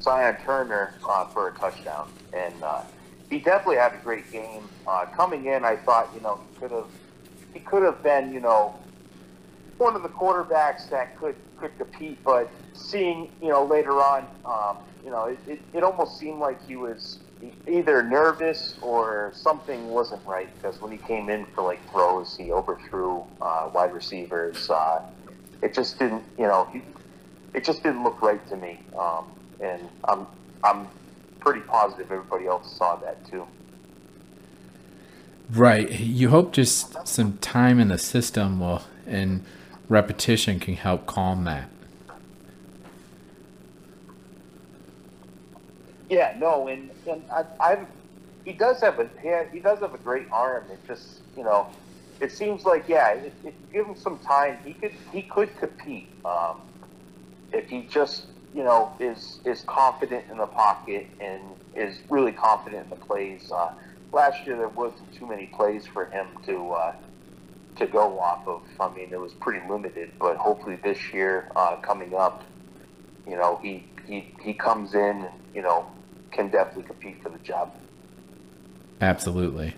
[0.00, 2.80] Zion Turner uh, for a touchdown, and uh,
[3.28, 4.66] he definitely had a great game.
[4.86, 6.86] Uh, coming in, I thought you know he could have
[7.58, 8.74] he could have been you know
[9.78, 14.26] one of the quarterbacks that could could compete, but seeing you know later on.
[14.44, 17.18] Um, you know, it, it, it almost seemed like he was
[17.66, 22.50] either nervous or something wasn't right because when he came in for like throws, he
[22.52, 24.68] overthrew uh, wide receivers.
[24.68, 25.00] Uh,
[25.62, 26.82] it just didn't, you know, he,
[27.54, 28.80] it just didn't look right to me.
[28.98, 29.24] Um,
[29.60, 30.26] and I'm
[30.64, 30.88] I'm
[31.40, 33.46] pretty positive everybody else saw that too.
[35.50, 35.90] Right.
[35.90, 39.44] You hope just some time in the system will and
[39.88, 41.70] repetition can help calm that.
[46.10, 47.86] Yeah, no, and and I, I've
[48.44, 49.08] he does have a
[49.52, 50.64] he, does have a great arm.
[50.70, 51.66] It just you know,
[52.20, 56.08] it seems like yeah, it, it, give him some time, he could he could compete
[56.24, 56.56] um,
[57.52, 61.42] if he just you know is is confident in the pocket and
[61.74, 63.52] is really confident in the plays.
[63.54, 63.68] Uh,
[64.12, 66.94] last year there wasn't too many plays for him to uh,
[67.76, 68.62] to go off of.
[68.80, 72.44] I mean, it was pretty limited, but hopefully this year uh, coming up,
[73.26, 75.86] you know, he he he comes in and you know
[76.30, 77.74] can definitely compete for the job.
[79.00, 79.74] Absolutely.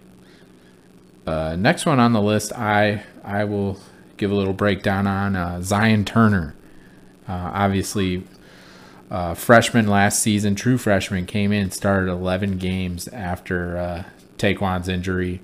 [1.27, 3.79] Uh, next one on the list, I I will
[4.17, 6.55] give a little breakdown on uh, Zion Turner.
[7.29, 8.25] Uh, obviously,
[9.11, 14.05] uh, freshman last season, true freshman, came in, started 11 games after
[14.41, 15.41] Ta'Quan's injury.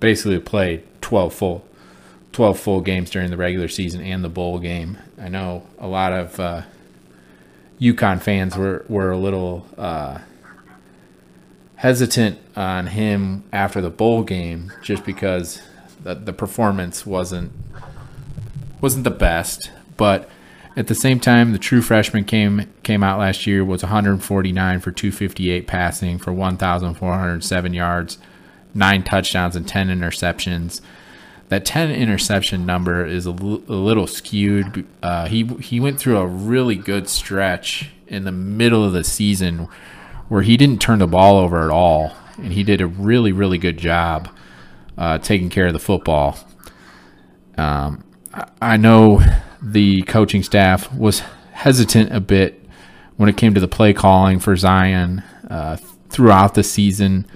[0.00, 1.64] Basically, played 12 full,
[2.32, 4.98] 12 full games during the regular season and the bowl game.
[5.20, 6.62] I know a lot of uh,
[7.80, 10.18] UConn fans were were a little uh,
[11.76, 15.62] hesitant on him after the bowl game, just because
[16.02, 17.50] the, the performance wasn't
[18.80, 19.72] wasn't the best.
[19.96, 20.28] But
[20.76, 24.90] at the same time, the true freshman came came out last year was 149 for
[24.92, 28.18] 258 passing for 1,407 yards,
[28.74, 30.80] nine touchdowns and 10 interceptions
[31.48, 34.86] that 10 interception number is a, l- a little skewed.
[35.02, 39.68] Uh, he he went through a really good stretch in the middle of the season
[40.28, 43.58] where he didn't turn the ball over at all, and he did a really really
[43.58, 44.28] good job
[44.96, 46.38] uh, taking care of the football.
[47.56, 49.22] Um, I, I know
[49.62, 51.20] the coaching staff was
[51.52, 52.64] hesitant a bit
[53.16, 55.76] when it came to the play calling for Zion uh,
[56.08, 57.26] throughout the season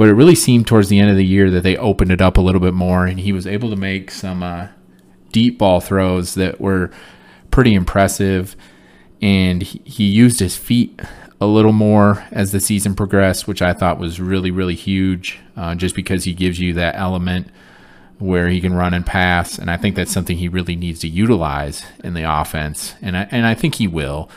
[0.00, 2.38] but it really seemed towards the end of the year that they opened it up
[2.38, 4.68] a little bit more, and he was able to make some uh,
[5.30, 6.90] deep ball throws that were
[7.50, 8.56] pretty impressive.
[9.20, 10.98] And he, used his feet
[11.38, 15.74] a little more as the season progressed, which I thought was really, really huge, uh,
[15.74, 17.48] just because he gives you that element
[18.20, 19.58] where he can run and pass.
[19.58, 22.94] And I think that's something he really needs to utilize in the offense.
[23.00, 24.30] And I, and I think he will.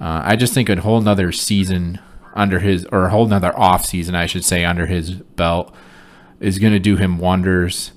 [0.00, 1.98] Uh, I just think a whole nother season
[2.34, 5.74] under his or a whole nother off season, I should say, under his belt
[6.38, 7.90] is going to do him wonders.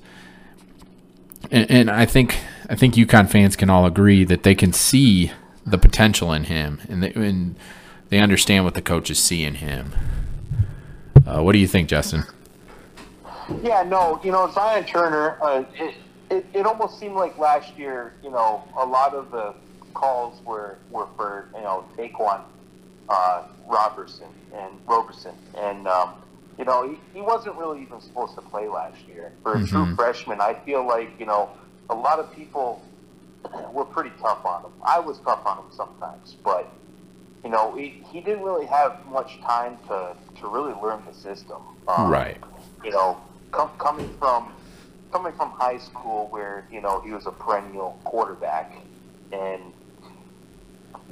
[1.51, 2.37] And, and, I think
[2.69, 5.31] I think UConn fans can all agree that they can see
[5.65, 7.55] the potential in him, and they, and
[8.09, 9.93] they understand what the coaches see in him.
[11.25, 12.23] Uh, what do you think, Justin?
[13.63, 15.37] Yeah, no, you know Zion Turner.
[15.41, 15.95] Uh, it,
[16.29, 19.53] it it almost seemed like last year, you know, a lot of the
[19.93, 22.41] calls were were for you know Ta'Quan
[23.09, 26.13] uh, Roberson and Roberson, and um,
[26.57, 29.31] you know he, he wasn't really even supposed to play last year.
[29.43, 29.65] For a mm-hmm.
[29.65, 31.49] true freshman, I feel like you know
[31.89, 32.83] a lot of people
[33.71, 34.71] were pretty tough on him.
[34.83, 36.71] I was tough on him sometimes, but
[37.43, 41.61] you know he, he didn't really have much time to to really learn the system.
[41.87, 42.37] Um, right.
[42.83, 44.51] You know, com- coming from
[45.11, 48.71] coming from high school where you know he was a perennial quarterback,
[49.31, 49.73] and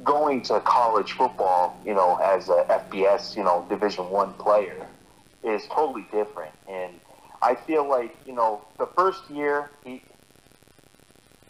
[0.04, 4.86] going to college football, you know, as a FBS, you know, Division One player,
[5.42, 6.52] is totally different.
[6.68, 6.92] And
[7.42, 10.02] I feel like you know the first year he.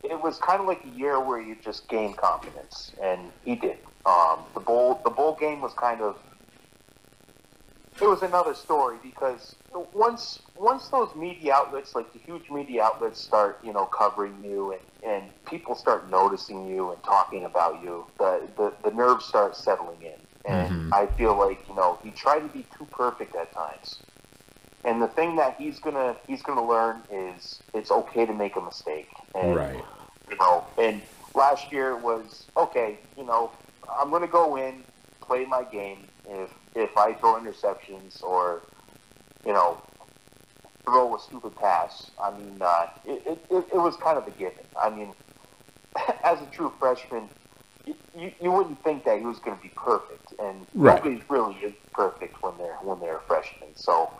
[0.02, 3.76] It was kind of like a year where you just gained confidence, and he did.
[4.06, 6.16] Um, the bowl, the bowl game was kind of
[8.02, 9.56] it was another story because
[9.92, 14.72] once once those media outlets, like the huge media outlets, start you know covering you
[14.72, 19.56] and, and people start noticing you and talking about you, the the, the nerves start
[19.56, 20.94] settling in, and mm-hmm.
[20.94, 23.98] I feel like you know he tried to be too perfect at times.
[24.84, 28.60] And the thing that he's gonna he's gonna learn is it's okay to make a
[28.60, 29.08] mistake.
[29.34, 29.84] And, right.
[30.30, 31.02] You know, and
[31.34, 32.98] last year was okay.
[33.16, 33.50] You know,
[33.90, 34.82] I'm gonna go in,
[35.30, 35.98] play my game.
[36.28, 38.62] If if I throw interceptions or,
[39.46, 39.80] you know,
[40.84, 44.64] throw a stupid pass, I mean, uh, it, it, it was kind of a given.
[44.80, 45.12] I mean,
[46.24, 47.28] as a true freshman,
[47.86, 50.96] you, you wouldn't think that he was going to be perfect, and right.
[50.96, 53.70] nobody really is perfect when they're when they're freshmen.
[53.76, 54.10] So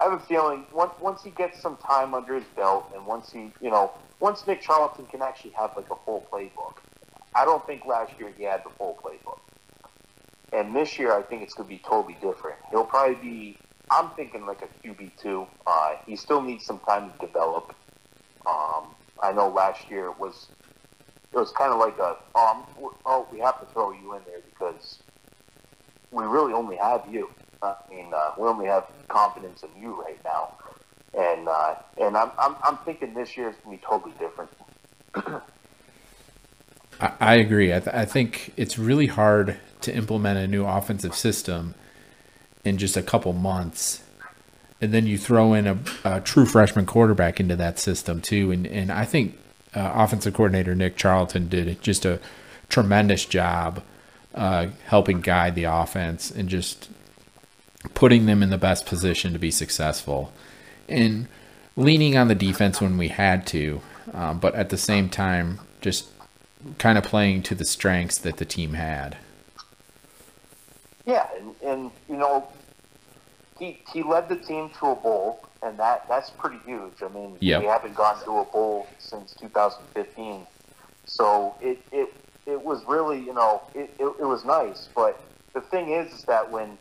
[0.00, 3.32] I have a feeling once once he gets some time under his belt, and once
[3.32, 6.76] he you know once Nick Charlton can actually have like a full playbook,
[7.34, 9.40] I don't think last year he had the full playbook.
[10.52, 12.58] And this year, I think it's going to be totally different.
[12.70, 13.58] He'll probably be,
[13.90, 15.46] I'm thinking like a QB2.
[15.66, 17.74] Uh, he still needs some time to develop.
[18.46, 20.48] Um, I know last year it was,
[21.32, 22.64] it was kind of like a, um,
[23.06, 24.98] oh, we have to throw you in there because
[26.10, 27.30] we really only have you.
[27.62, 30.56] I mean, uh, we only have confidence in you right now.
[31.16, 34.50] And, uh, and I'm, I'm, I'm thinking this year is going to be totally different.
[37.20, 37.72] I, agree.
[37.74, 41.74] I, th- I think it's really hard to implement a new offensive system
[42.64, 44.02] in just a couple months.
[44.80, 48.50] And then you throw in a, a true freshman quarterback into that system too.
[48.50, 49.38] And, and I think
[49.74, 52.18] uh, offensive coordinator Nick Charlton did just a
[52.68, 53.82] tremendous job
[54.34, 56.88] uh, helping guide the offense and just
[57.94, 60.32] putting them in the best position to be successful.
[60.88, 61.28] And
[61.76, 63.80] leaning on the defense when we had to,
[64.12, 66.08] um, but at the same time, just
[66.78, 69.16] kind of playing to the strengths that the team had.
[71.06, 72.46] Yeah, and, and you know,
[73.58, 77.02] he he led the team to a bowl, and that that's pretty huge.
[77.02, 77.60] I mean, yep.
[77.60, 80.46] we haven't gone to a bowl since 2015,
[81.06, 82.12] so it it
[82.46, 84.88] it was really you know it, it, it was nice.
[84.94, 85.20] But
[85.52, 86.78] the thing is, is that when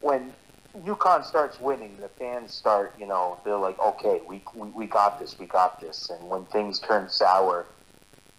[0.00, 0.32] when
[0.78, 5.20] UConn starts winning, the fans start, you know, they're like, okay, we, we, we got
[5.20, 6.10] this, we got this.
[6.10, 7.66] And when things turn sour,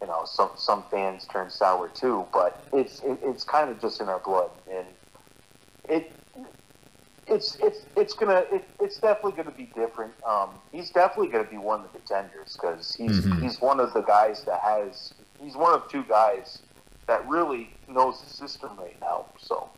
[0.04, 4.02] you know, some some fans turn sour too, but it's it, it's kind of just
[4.02, 4.86] in our blood, and
[5.88, 6.12] it
[7.26, 10.12] it's it's it's gonna it, it's definitely gonna be different.
[10.28, 13.42] Um, he's definitely gonna be one of the contenders because he's mm-hmm.
[13.42, 16.64] he's one of the guys that has he's one of two guys
[17.08, 19.28] that really knows the system right now.
[19.40, 19.70] So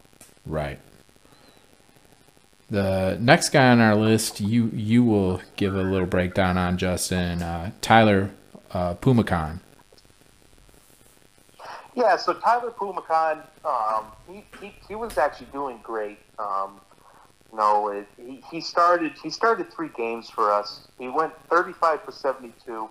[0.48, 0.80] right.
[2.72, 7.44] The next guy on our list, you you will give a little breakdown on Justin
[7.44, 8.32] uh, Tyler
[8.72, 9.60] uh, Phommachanh.
[11.96, 16.20] Yeah, so Tyler Phommachanh, um, he, he, he was actually doing great.
[16.38, 16.82] Um,
[17.52, 20.90] you know, it, he, he started he started three games for us.
[21.00, 22.90] He went 35 for 72,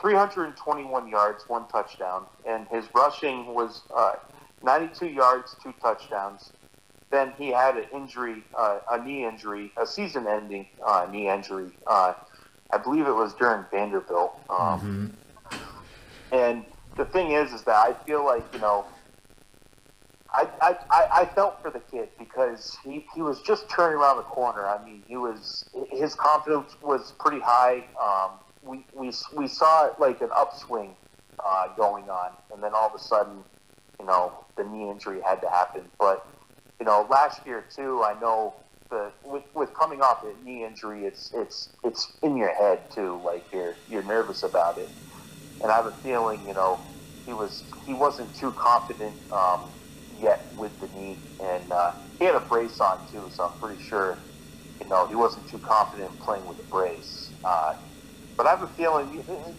[0.00, 4.14] 321 yards, one touchdown, and his rushing was uh,
[4.62, 6.52] 92 yards, two touchdowns.
[7.10, 11.70] Then he had an injury, uh, a knee injury, a season-ending uh, knee injury.
[11.86, 12.14] Uh,
[12.70, 14.38] I believe it was during Vanderbilt.
[14.50, 15.14] Um,
[15.50, 16.34] mm-hmm.
[16.34, 16.64] And
[16.98, 18.84] the thing is, is that I feel like you know,
[20.30, 24.24] I, I, I felt for the kid because he, he was just turning around the
[24.24, 24.66] corner.
[24.66, 27.84] I mean, he was his confidence was pretty high.
[28.02, 28.32] Um,
[28.62, 30.94] we, we, we saw like an upswing
[31.42, 33.38] uh, going on, and then all of a sudden,
[33.98, 35.84] you know, the knee injury had to happen.
[35.98, 36.26] But
[36.78, 38.54] you know, last year too, I know
[38.90, 43.20] the with, with coming off a knee injury, it's it's it's in your head too.
[43.24, 44.90] Like you're you're nervous about it
[45.60, 46.80] and I have a feeling, you know,
[47.26, 49.72] he was he wasn't too confident um,
[50.18, 53.82] yet with the knee, and uh, he had a brace on too, so I'm pretty
[53.82, 54.20] sure,
[54.80, 57.34] you know, he wasn't too confident playing with the brace.
[57.44, 57.72] Uh,
[58.36, 59.56] but I have a feeling it,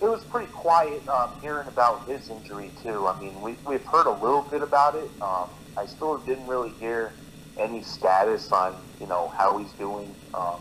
[0.00, 3.06] it was pretty quiet um, hearing about his injury too.
[3.06, 5.10] I mean, we we've heard a little bit about it.
[5.22, 7.14] Um, I still didn't really hear
[7.60, 10.16] any status on you know how he's doing.
[10.34, 10.60] Um,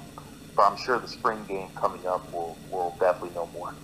[0.58, 3.76] but I'm sure the spring game coming up will will definitely know more.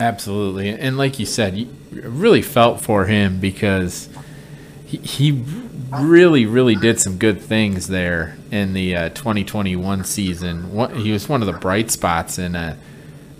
[0.00, 0.68] Absolutely.
[0.68, 4.08] And like you said, you really felt for him because
[4.86, 5.44] he, he
[5.90, 10.96] really, really did some good things there in the uh, 2021 season.
[10.96, 12.78] He was one of the bright spots in a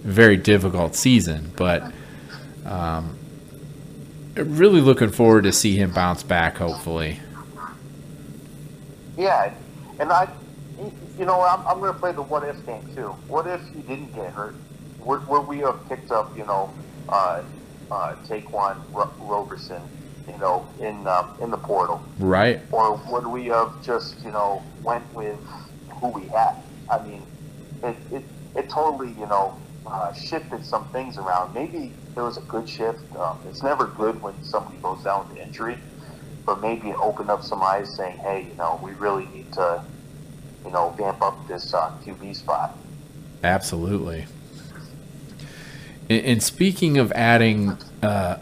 [0.02, 1.92] very difficult season, but
[2.64, 3.16] um,
[4.34, 6.56] really looking forward to see him bounce back.
[6.56, 7.20] Hopefully.
[9.16, 9.52] Yeah,
[9.98, 10.28] and I,
[11.18, 13.08] you know, I'm, I'm going to play the what if game too.
[13.28, 14.54] What if he didn't get hurt?
[15.00, 16.72] Would, would we have picked up, you know,
[17.08, 17.42] uh,
[17.90, 19.82] uh, Ta'Quan Roberson,
[20.28, 22.60] you know, in um, in the portal, right?
[22.70, 25.38] Or would we have just, you know, went with
[26.00, 26.56] who we had?
[26.90, 27.22] I mean,
[27.82, 28.22] it it,
[28.54, 31.54] it totally, you know, uh, shifted some things around.
[31.54, 33.00] Maybe it was a good shift.
[33.16, 35.78] Um, it's never good when somebody goes down with injury,
[36.44, 39.82] but maybe it opened up some eyes, saying, "Hey, you know, we really need to,
[40.64, 42.76] you know, vamp up this uh, QB spot."
[43.42, 44.26] Absolutely.
[46.10, 48.38] And, speaking of adding uh,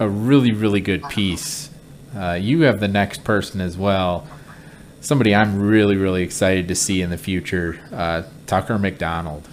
[0.00, 1.70] a really, really good piece,
[2.16, 4.26] uh, you have the next person as well.
[5.00, 9.48] Somebody I'm really, really excited to see in the future, uh, Tucker McDonald.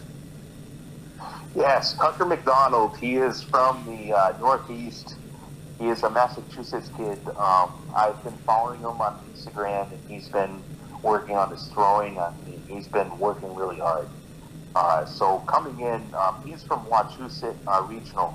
[1.55, 2.97] Yes, Tucker McDonald.
[2.97, 5.15] He is from the uh, Northeast.
[5.77, 7.19] He is a Massachusetts kid.
[7.37, 10.63] Um, I've been following him on Instagram, and he's been
[11.03, 12.17] working on his throwing.
[12.17, 14.07] I mean, he's been working really hard.
[14.75, 18.33] Uh, so coming in, um, he's from Wachusett uh, Regional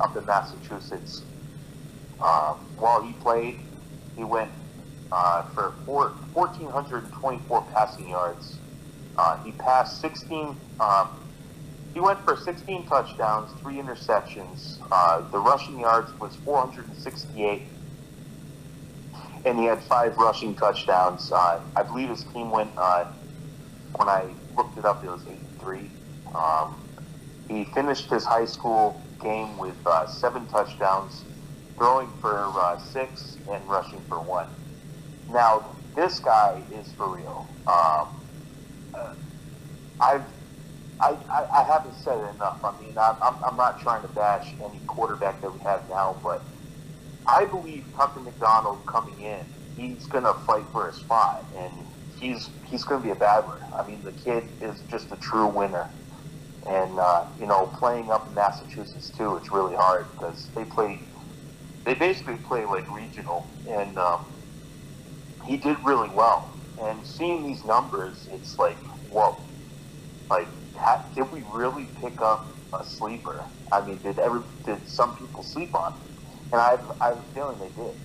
[0.00, 1.22] up in Massachusetts.
[2.20, 3.60] Um, while he played,
[4.16, 4.50] he went
[5.12, 8.58] uh, for four, 1,424 passing yards.
[9.16, 10.56] Uh, he passed 16.
[10.80, 11.08] Um,
[11.92, 14.78] he went for 16 touchdowns, three interceptions.
[14.90, 17.62] Uh, the rushing yards was 468,
[19.44, 21.30] and he had five rushing touchdowns.
[21.30, 22.70] I believe his team went
[23.96, 24.24] when I
[24.56, 25.04] looked it up.
[25.04, 25.90] It was eight three.
[26.34, 26.76] Um,
[27.48, 31.22] he finished his high school game with uh, seven touchdowns,
[31.76, 34.48] throwing for uh, six and rushing for one.
[35.30, 35.64] Now,
[35.94, 37.46] this guy is for real.
[37.66, 38.08] Um,
[40.00, 40.22] I've,
[41.00, 42.64] I, I, I haven't said it enough.
[42.64, 46.42] I mean, I'm, I'm not trying to bash any quarterback that we have now, but
[47.26, 49.40] I believe Tucker McDonald coming in,
[49.76, 51.44] he's going to fight for a spot.
[51.56, 51.72] And
[52.18, 53.60] he's he's going to be a battler.
[53.78, 55.88] I mean, the kid is just a true winner.
[56.66, 61.00] And uh, you know, playing up in Massachusetts too, it's really hard because they play.
[61.84, 64.30] They basically play like regional, and um,
[65.46, 66.50] he did really well.
[66.78, 69.36] And seeing these numbers, it's like, whoa!
[70.30, 72.46] Like, ha- did we really pick up
[72.78, 73.44] a sleeper?
[73.72, 75.92] I mean, did ever did some people sleep on?
[75.92, 75.98] Him?
[76.52, 77.96] And I have, I have a feeling they did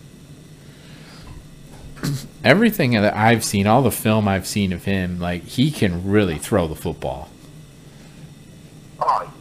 [2.43, 6.37] everything that I've seen, all the film I've seen of him, like he can really
[6.37, 7.29] throw the football.
[8.99, 9.31] Oh,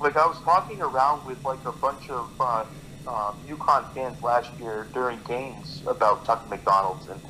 [0.00, 2.64] like I was talking around with like a bunch of uh,
[3.08, 7.20] um, UConn fans last year during games about Tucker McDonald's, and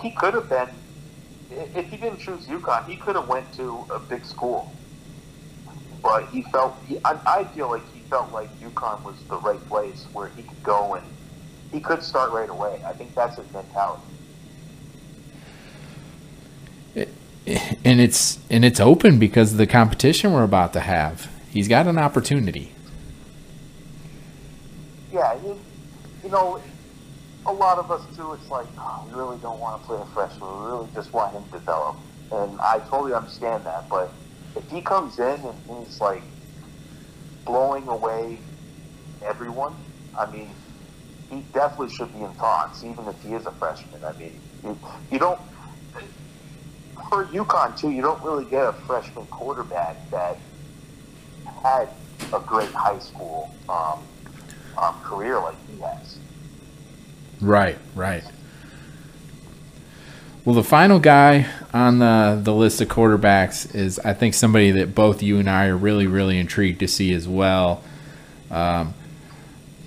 [0.00, 0.68] he could have been,
[1.50, 4.72] if he didn't choose UConn, he could have went to a big school.
[6.02, 9.62] But he felt, he, I, I feel like he felt like UConn was the right
[9.68, 11.04] place where he could go and
[11.72, 12.82] he could start right away.
[12.84, 14.02] I think that's his mentality.
[17.84, 21.30] and it's and it's open because of the competition we're about to have.
[21.50, 22.72] He's got an opportunity.
[25.12, 25.58] Yeah, you,
[26.22, 26.62] you know,
[27.46, 28.32] a lot of us too.
[28.34, 30.48] It's like oh, we really don't want to play a freshman.
[30.60, 31.96] We really just want him to develop,
[32.32, 33.88] and I totally understand that.
[33.88, 34.12] But
[34.56, 36.22] if he comes in and he's like
[37.44, 38.38] blowing away
[39.24, 39.74] everyone,
[40.16, 40.50] I mean,
[41.30, 44.04] he definitely should be in talks, even if he is a freshman.
[44.04, 44.78] I mean, you,
[45.10, 45.40] you don't
[47.08, 47.90] for UConn too.
[47.90, 50.36] You don't really get a freshman quarterback that
[51.62, 51.88] had
[52.32, 54.00] a great high school um,
[54.78, 56.18] um, career like he has.
[57.40, 58.24] Right, right.
[60.44, 64.94] Well, the final guy on the, the list of quarterbacks is, I think, somebody that
[64.94, 67.82] both you and I are really, really intrigued to see as well.
[68.50, 68.94] Um,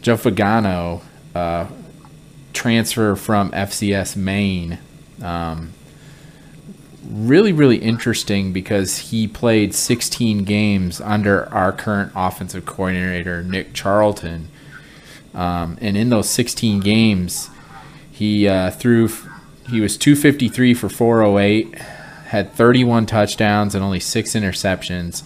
[0.02, 1.02] Joe Fagnano
[1.36, 1.68] uh,
[2.54, 4.80] transfer from FCS Maine.
[5.22, 5.74] Um,
[7.08, 14.48] really, really interesting because he played 16 games under our current offensive coordinator, Nick Charlton.
[15.34, 17.50] Um, and in those 16 games,
[18.12, 19.10] he uh, threw,
[19.70, 21.76] he was 253 for 408,
[22.28, 25.24] had 31 touchdowns and only six interceptions,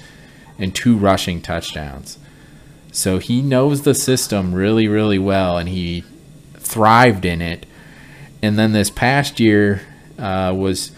[0.58, 2.18] and two rushing touchdowns.
[2.98, 6.04] So he knows the system really, really well, and he
[6.56, 7.68] thrived in it.
[8.42, 9.84] And then this past year
[10.18, 10.94] uh, was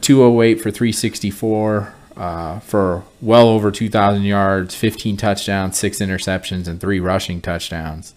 [0.00, 7.00] 208 for 364 uh, for well over 2,000 yards, 15 touchdowns, six interceptions, and three
[7.00, 8.14] rushing touchdowns.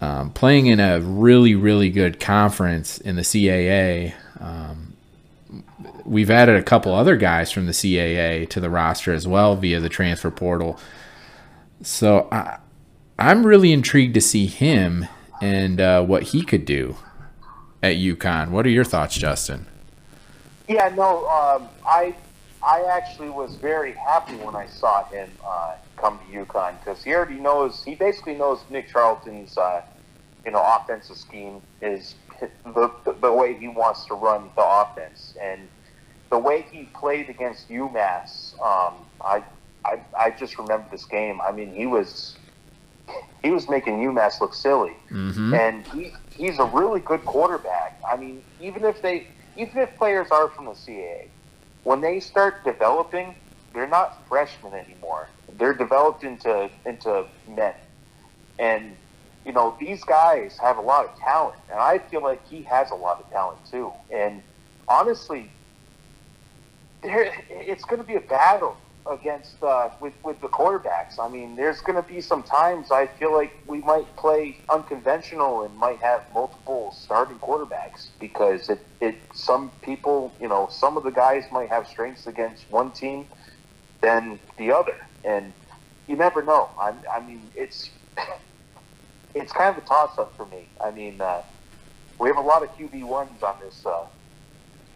[0.00, 4.12] um, playing in a really, really good conference in the CAA.
[4.40, 4.94] Um,
[6.04, 9.80] we've added a couple other guys from the CAA to the roster as well via
[9.80, 10.78] the transfer portal.
[11.84, 12.58] So I,
[13.18, 15.06] I'm really intrigued to see him
[15.42, 16.96] and uh, what he could do
[17.82, 18.48] at UConn.
[18.48, 19.66] What are your thoughts, Justin?
[20.66, 22.14] Yeah, no, um, I
[22.66, 27.12] I actually was very happy when I saw him uh, come to UConn because he
[27.12, 27.84] already knows.
[27.84, 29.82] He basically knows Nick Charlton's uh,
[30.46, 35.34] you know offensive scheme is the, the the way he wants to run the offense
[35.38, 35.68] and
[36.30, 38.58] the way he played against UMass.
[38.58, 39.44] Um, I,
[39.84, 41.40] I I just remember this game.
[41.40, 42.36] I mean, he was
[43.42, 45.54] he was making UMass look silly, mm-hmm.
[45.54, 48.00] and he he's a really good quarterback.
[48.08, 49.26] I mean, even if they
[49.56, 51.28] even if players are from the CAA,
[51.84, 53.34] when they start developing,
[53.72, 55.28] they're not freshmen anymore.
[55.58, 57.74] They're developed into into men,
[58.58, 58.96] and
[59.44, 62.90] you know these guys have a lot of talent, and I feel like he has
[62.90, 63.92] a lot of talent too.
[64.10, 64.42] And
[64.88, 65.50] honestly,
[67.02, 68.76] there, it's going to be a battle
[69.06, 71.18] against uh, with with the quarterbacks.
[71.18, 75.62] I mean, there's going to be some times I feel like we might play unconventional
[75.62, 81.04] and might have multiple starting quarterbacks because it, it some people you know some of
[81.04, 83.26] the guys might have strengths against one team
[84.00, 85.52] than the other, and
[86.06, 86.70] you never know.
[86.78, 87.90] I, I mean, it's
[89.34, 90.66] it's kind of a toss up for me.
[90.82, 91.42] I mean, uh,
[92.18, 94.06] we have a lot of QB ones on this uh,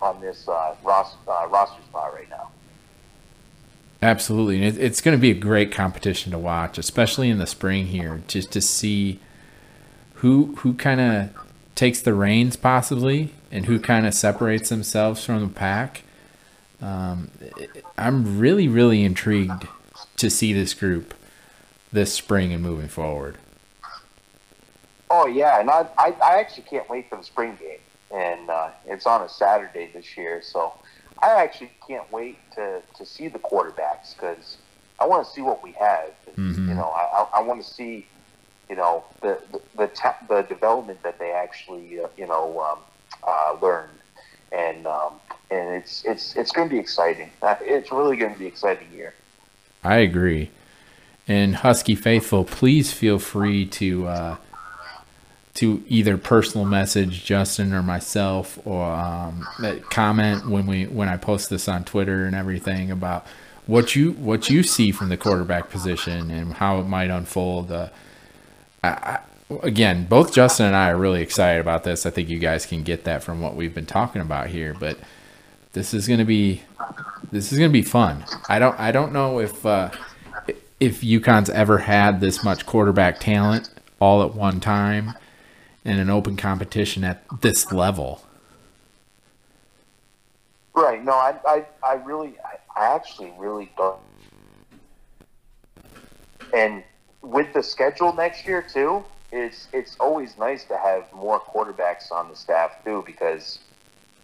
[0.01, 2.51] on this uh, roster, uh, roster spot right now.
[4.01, 7.87] Absolutely, and it's going to be a great competition to watch, especially in the spring
[7.87, 9.19] here, just to see
[10.15, 11.31] who who kind of
[11.75, 16.03] takes the reins possibly, and who kind of separates themselves from the pack.
[16.81, 17.33] Um,
[17.97, 19.67] I'm really really intrigued
[20.17, 21.13] to see this group
[21.93, 23.37] this spring and moving forward.
[25.11, 27.81] Oh yeah, and I I, I actually can't wait for the spring game,
[28.13, 30.75] and uh, it's on a Saturday this year, so
[31.23, 34.59] I actually can't wait to, to see the quarterbacks because
[35.01, 36.11] I want to see what we have.
[36.37, 36.69] Mm-hmm.
[36.69, 38.07] You know, I, I want to see,
[38.69, 42.79] you know, the the the, ta- the development that they actually, uh, you know, um,
[43.27, 43.89] uh, learn,
[44.53, 45.15] and um,
[45.51, 47.31] and it's it's it's going to be exciting.
[47.43, 49.15] Uh, it's really going to be exciting year.
[49.83, 50.51] I agree.
[51.27, 54.37] And Husky faithful, please feel free to uh,
[55.59, 59.45] to either personal message Justin or myself, or um,
[59.91, 63.27] comment when we when I post this on Twitter and everything about
[63.67, 67.73] what you what you see from the quarterback position and how it might unfold.
[67.73, 67.89] Uh,
[68.85, 69.19] I,
[69.65, 72.07] again, both Justin and I are really excited about this.
[72.07, 74.97] I think you guys can get that from what we've been talking about here, but
[75.73, 76.63] this is going to be
[77.33, 78.25] this is going to be fun.
[78.49, 79.91] I don't I don't know if uh,
[80.79, 85.15] if UConn's ever had this much quarterback talent all at one time
[85.85, 88.23] in an open competition at this level.
[90.75, 91.05] Right.
[91.05, 94.01] No, I, I, I really, I, I actually really don't.
[96.55, 96.83] And
[97.23, 102.29] with the schedule next year too, it's it's always nice to have more quarterbacks on
[102.31, 103.59] the staff too because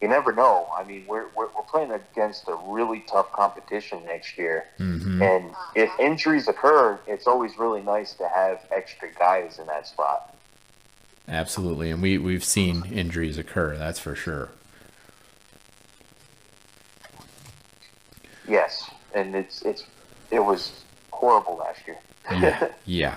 [0.00, 0.68] you never know.
[0.76, 5.22] I mean, we're we're, we're playing against a really tough competition next year, mm-hmm.
[5.22, 10.34] and if injuries occur, it's always really nice to have extra guys in that spot.
[11.28, 13.76] Absolutely, and we we've seen injuries occur.
[13.76, 14.50] That's for sure.
[18.46, 19.84] Yes, and it's it's
[20.30, 21.98] it was horrible last year.
[22.30, 23.16] yeah, yeah.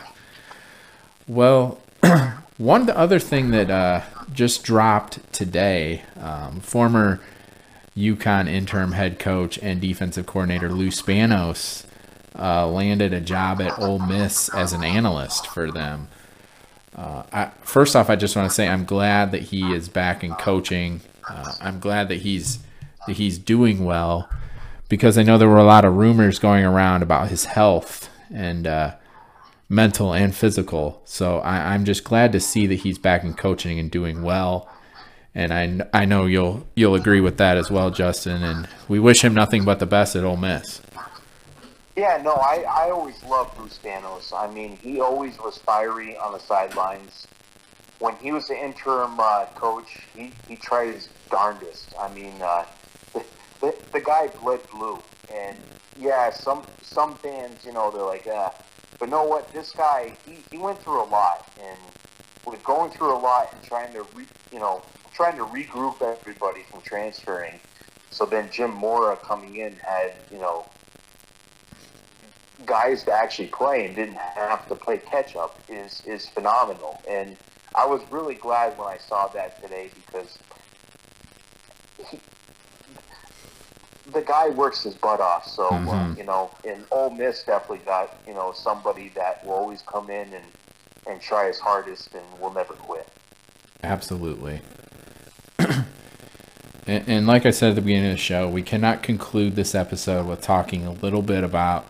[1.27, 1.81] Well,
[2.57, 4.01] one other thing that uh,
[4.31, 7.19] just dropped today, um, former
[7.97, 11.85] UConn interim head coach and defensive coordinator Lou Spanos
[12.37, 16.07] uh, landed a job at Ole Miss as an analyst for them.
[16.97, 20.23] Uh, I, first off, I just want to say I'm glad that he is back
[20.23, 21.01] in coaching.
[21.29, 22.59] Uh, I'm glad that he's
[23.05, 24.29] that he's doing well
[24.89, 28.65] because I know there were a lot of rumors going around about his health and
[28.65, 28.95] uh,
[29.69, 31.01] mental and physical.
[31.05, 34.69] So I, I'm just glad to see that he's back in coaching and doing well.
[35.35, 38.41] And I, I know you'll you'll agree with that as well, Justin.
[38.41, 40.81] And we wish him nothing but the best at Ole Miss.
[41.97, 44.31] Yeah, no, I, I always loved Bruce Spanos.
[44.31, 47.25] I mean, he always was fiery on the sidelines.
[47.97, 51.95] When he was the interim uh, coach, he, he tried his darndest.
[51.99, 52.65] I mean, uh,
[53.13, 53.25] the,
[53.61, 54.99] the, the guy bled blue.
[55.33, 55.57] And,
[55.99, 58.51] yeah, some some fans, you know, they're like, uh,
[58.99, 59.51] but know what?
[59.51, 61.51] This guy, he, he went through a lot.
[61.59, 61.79] And
[62.45, 64.83] with going through a lot and trying to, re, you know,
[65.15, 67.59] trying to regroup everybody from transferring,
[68.11, 70.63] so then Jim Mora coming in had, you know,
[72.65, 77.01] guys to actually play and didn't have to play catch up is is phenomenal.
[77.07, 77.37] And
[77.75, 80.37] I was really glad when I saw that today because
[82.09, 82.19] he,
[84.11, 85.45] the guy works his butt off.
[85.47, 86.17] So uh, Mhm.
[86.17, 90.33] you know, and Ole Miss definitely got you know somebody that will always come in
[90.33, 90.45] and
[91.05, 93.07] and try his hardest and will never quit.
[93.83, 94.61] Absolutely.
[95.59, 95.85] and,
[96.87, 100.25] and like I said at the beginning of the show, we cannot conclude this episode
[100.27, 101.85] with talking a little bit about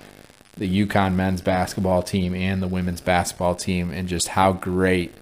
[0.57, 5.13] the UConn men's basketball team and the women's basketball team and just how great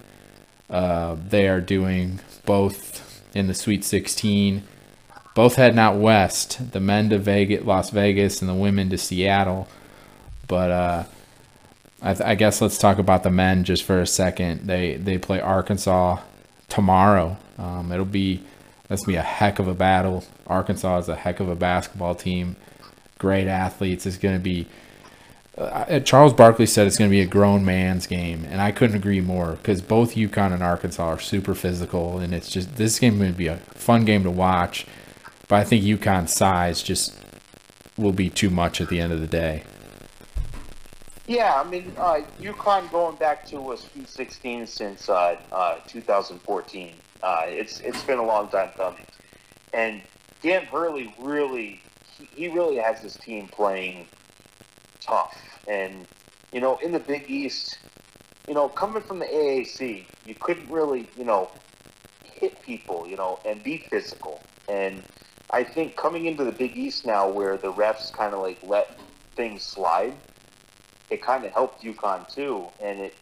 [0.68, 4.62] uh, they are doing both in the Sweet 16,
[5.34, 9.68] both heading out west, the men to Vegas, Las Vegas, and the women to Seattle.
[10.48, 11.04] But uh,
[12.02, 14.66] I, th- I guess let's talk about the men just for a second.
[14.66, 16.18] They they play Arkansas
[16.68, 17.36] tomorrow.
[17.58, 18.42] Um, it'll be
[18.88, 20.24] that's gonna be a heck of a battle.
[20.46, 22.56] Arkansas is a heck of a basketball team.
[23.18, 24.06] Great athletes.
[24.06, 24.66] It's going to be.
[25.58, 28.96] Uh, Charles Barkley said it's going to be a grown man's game, and I couldn't
[28.96, 33.18] agree more because both UConn and Arkansas are super physical, and it's just this game
[33.18, 34.86] going to be a fun game to watch.
[35.48, 37.18] But I think UConn's size just
[37.96, 39.62] will be too much at the end of the day.
[41.26, 46.94] Yeah, I mean, uh, UConn going back to a Sweet 16 since uh, uh, 2014.
[47.22, 49.06] Uh, it's it's been a long time coming,
[49.72, 50.02] and
[50.42, 51.80] Dan Hurley really
[52.16, 54.06] he, he really has this team playing
[55.00, 55.36] tough,
[55.68, 56.06] and
[56.52, 57.78] you know, in the Big East,
[58.48, 61.50] you know, coming from the AAC, you couldn't really you know
[62.24, 65.02] hit people, you know, and be physical, and
[65.50, 68.98] I think coming into the Big East now, where the refs kind of like let
[69.36, 70.14] things slide
[71.10, 73.14] it kind of helped UConn too, and it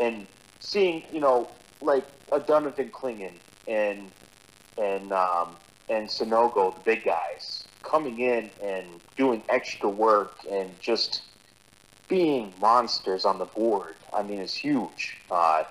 [0.00, 0.26] and
[0.60, 1.48] seeing you know
[1.80, 3.34] like a Donovan Clingan
[3.66, 4.10] and
[4.78, 5.56] and um,
[5.88, 8.86] and Sanogo, the big guys, coming in and
[9.16, 11.22] doing extra work and just
[12.12, 13.96] being monsters on the board.
[14.14, 15.18] I mean, it's huge.
[15.30, 15.64] Uh,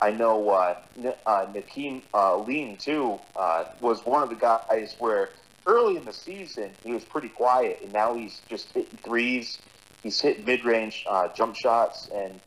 [0.00, 4.96] I know uh, N- uh, Nakeem uh, Lean too uh, was one of the guys
[5.00, 5.30] where
[5.66, 9.60] early in the season he was pretty quiet, and now he's just hitting threes
[10.02, 12.42] he's hit mid-range uh, jump shots, and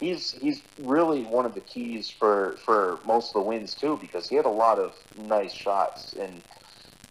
[0.00, 4.28] he's he's really one of the keys for for most of the wins too because
[4.28, 6.44] he had a lot of nice shots, and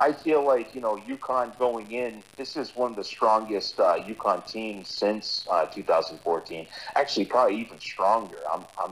[0.02, 4.00] I feel like you know UConn going in, this is one of the strongest uh,
[4.00, 6.68] UConn teams since uh, 2014.
[6.96, 8.38] Actually, probably even stronger.
[8.52, 8.92] I'm, I'm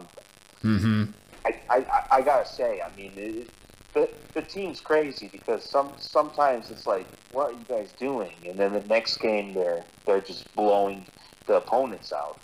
[0.63, 1.03] Mm-hmm.
[1.45, 3.49] I, I, I gotta say, I mean, it,
[3.93, 8.33] the the team's crazy because some sometimes it's like, what are you guys doing?
[8.45, 11.05] And then the next game, they're they're just blowing
[11.45, 12.39] the opponents out.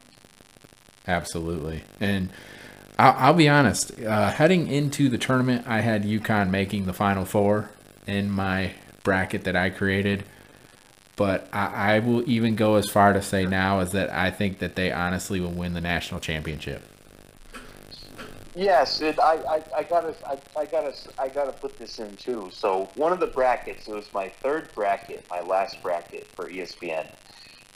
[1.07, 1.83] Absolutely.
[1.99, 2.29] And
[2.97, 7.25] I'll, I'll be honest, uh, heading into the tournament, I had UConn making the Final
[7.25, 7.71] Four
[8.07, 8.73] in my
[9.03, 10.23] bracket that I created.
[11.15, 14.59] But I, I will even go as far to say now is that I think
[14.59, 16.83] that they honestly will win the national championship.
[18.55, 22.49] Yes, it, I, I, I gotta, I, I gotta, I gotta put this in too.
[22.53, 27.07] So one of the brackets, it was my third bracket, my last bracket for ESPN,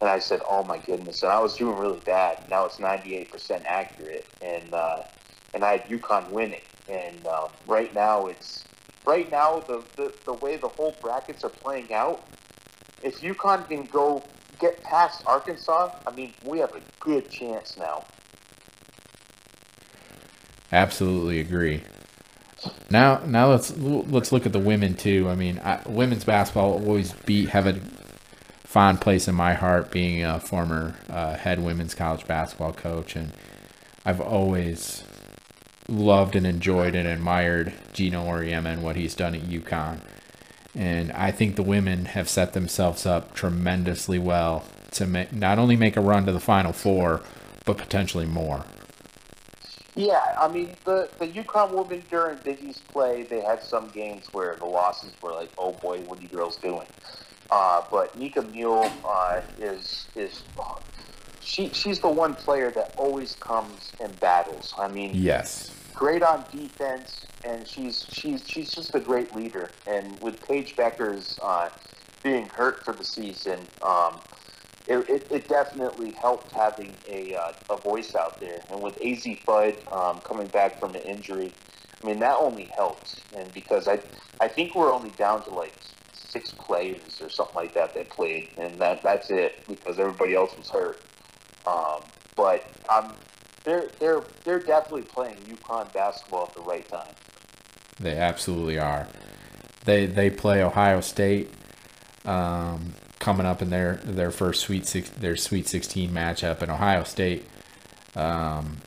[0.02, 2.48] and I said, "Oh my goodness!" And I was doing really bad.
[2.48, 5.04] Now it's ninety-eight percent accurate, and uh,
[5.56, 6.62] and I had UConn winning.
[6.88, 8.64] And um, right now, it's
[9.08, 12.28] right now the, the the way the whole brackets are playing out.
[13.02, 14.24] If UConn can go
[14.60, 18.06] get past Arkansas, I mean, we have a good chance now.
[20.72, 21.84] Absolutely agree.
[22.90, 25.30] Now, now let's let's look at the women too.
[25.30, 27.80] I mean, I, women's basketball always be have a
[28.64, 33.32] fond place in my heart, being a former uh, head women's college basketball coach, and
[34.06, 35.04] I've always
[35.88, 40.00] loved and enjoyed and admired Geno Auriemma and what he's done at UConn.
[40.76, 45.76] And I think the women have set themselves up tremendously well to make, not only
[45.76, 47.22] make a run to the Final Four,
[47.66, 48.66] but potentially more.
[49.96, 54.28] Yeah, I mean the the UConn women during Big East play, they had some games
[54.32, 56.86] where the losses were like, "Oh boy, what are you girls doing?"
[57.50, 60.44] Uh, but Nika Mühl uh, is is
[61.42, 64.76] she she's the one player that always comes and battles.
[64.78, 65.72] I mean, Yes.
[65.98, 69.72] Great on defense, and she's she's she's just a great leader.
[69.88, 71.70] And with Paige Bueckers uh,
[72.22, 74.20] being hurt for the season, um,
[74.86, 78.60] it, it, it definitely helped having a uh, a voice out there.
[78.70, 81.52] And with Az Fudd um, coming back from an injury,
[82.04, 83.24] I mean that only helped.
[83.36, 84.00] And because I
[84.40, 85.74] I think we're only down to like
[86.14, 90.56] six players or something like that that played, and that that's it because everybody else
[90.56, 91.02] was hurt.
[91.66, 92.04] Um,
[92.36, 93.14] but I'm
[93.68, 97.14] they're they're they're definitely playing UConn basketball at the right time.
[98.00, 99.08] They absolutely are.
[99.84, 101.54] They they play Ohio State
[102.26, 107.04] um, coming up in their their first sweet six, their Sweet 16 matchup, and Ohio
[107.04, 107.46] State
[108.16, 108.78] um,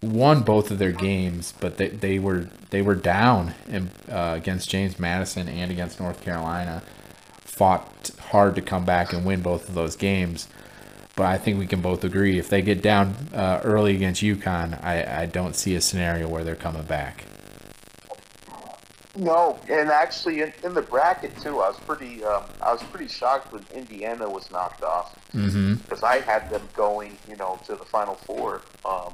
[0.00, 4.70] won both of their games, but they, they were they were down in, uh, against
[4.70, 6.82] James Madison and against North Carolina.
[7.40, 10.48] Fought hard to come back and win both of those games,
[11.14, 14.82] but I think we can both agree if they get down uh, early against UConn,
[14.82, 17.24] I, I don't see a scenario where they're coming back.
[19.14, 23.08] No, and actually in, in the bracket too, I was pretty um, I was pretty
[23.08, 26.04] shocked when Indiana was knocked off because Mm-hmm.
[26.04, 28.62] I had them going, you know, to the Final Four.
[28.86, 29.12] Um,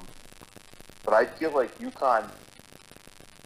[1.04, 2.30] but I feel like UConn,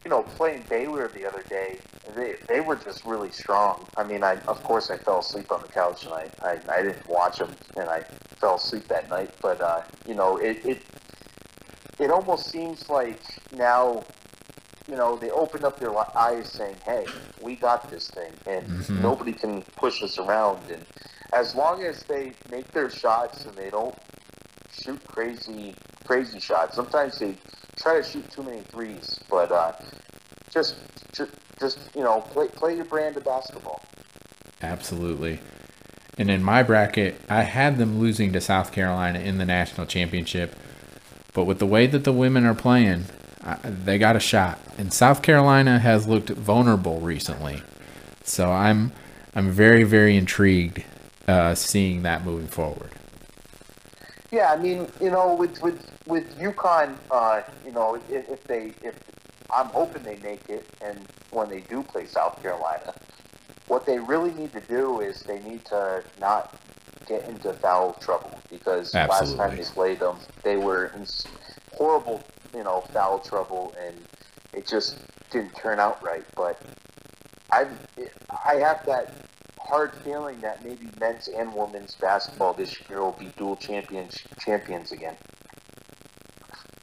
[0.04, 1.78] you know, playing Baylor the other day,
[2.14, 3.86] they they were just really strong.
[3.96, 6.82] I mean, I of course I fell asleep on the couch and I I, I
[6.82, 8.02] didn't watch them and I
[8.40, 9.30] fell asleep that night.
[9.40, 10.82] But uh, you know, it it
[11.98, 14.04] it almost seems like now
[14.88, 17.06] you know, they opened up their eyes saying, hey,
[17.40, 19.00] we got this thing, and Mhm.
[19.00, 20.70] nobody can push us around.
[20.70, 20.84] And
[21.32, 23.94] as long as they make their shots and they don't
[24.70, 27.36] shoot crazy, crazy shots, sometimes they
[27.76, 29.72] try to shoot too many threes, but uh,
[30.50, 30.74] just,
[31.12, 31.30] just,
[31.62, 33.80] just, you know, play, play your brand of basketball.
[34.60, 35.40] Absolutely.
[36.18, 40.54] And in my bracket, I had them losing to South Carolina in the national championship.
[41.32, 43.06] But with the way that the women are playing,
[43.42, 44.58] I, they got a shot.
[44.76, 47.62] And South Carolina has looked vulnerable recently.
[48.24, 48.92] So I'm
[49.34, 50.84] I'm very very intrigued
[51.26, 52.90] uh, seeing that moving forward.
[54.30, 58.74] Yeah, I mean, you know, with with with UConn, uh, you know, if, if they
[58.82, 58.94] if
[59.52, 60.98] I'm hoping they make it, and
[61.30, 62.94] when they do play South Carolina,
[63.68, 66.54] what they really need to do is they need to not
[67.06, 71.06] get into foul trouble because last time they played them, they were in
[71.74, 72.22] horrible,
[72.54, 73.96] you know, foul trouble, and
[74.52, 74.98] it just
[75.30, 76.24] didn't turn out right.
[76.36, 76.60] But
[77.50, 77.66] I
[78.46, 79.26] I have that
[79.58, 84.92] hard feeling that maybe men's and women's basketball this year will be dual champions champions
[84.92, 85.16] again.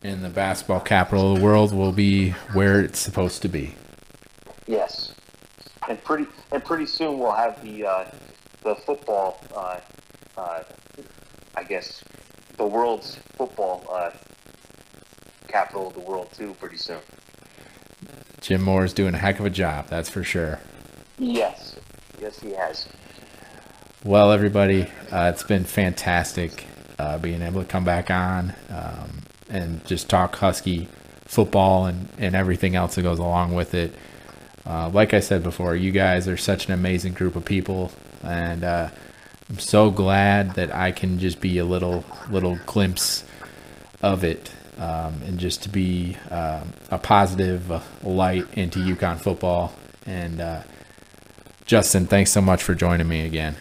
[0.02, 3.76] And the basketball capital of the world will be where it's supposed to be.
[4.66, 5.14] Yes,
[5.90, 8.06] and pretty and pretty soon we'll have the uh,
[8.64, 9.42] the football.
[9.56, 9.80] Uh,
[10.38, 10.64] uh,
[11.56, 12.02] I guess
[12.56, 14.12] the world's football uh,
[15.48, 16.54] capital of the world too.
[16.60, 17.00] Pretty soon.
[18.42, 20.60] Jim Mora is doing a heck of a job, that's for sure.
[21.18, 21.76] Yes,
[22.22, 22.88] yes, he has.
[24.06, 26.66] Well, everybody, uh, it's been fantastic
[26.98, 29.19] uh, being able to come back on um,
[29.50, 30.88] and just talk Husky
[31.26, 33.94] football and, and everything else that goes along with it.
[34.66, 37.92] Uh, like I said before, you guys are such an amazing group of people,
[38.24, 38.90] and uh,
[39.50, 43.24] I'm so glad that I can just be a little little glimpse
[44.02, 47.72] of it, um, and just to be uh, a positive
[48.04, 49.74] light into UConn football.
[50.06, 50.64] And uh,
[51.66, 53.56] Justin, thanks so much for joining me again.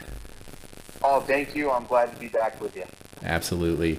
[1.03, 1.70] Oh, thank you.
[1.70, 2.84] I'm glad to be back with you.
[3.22, 3.99] Absolutely.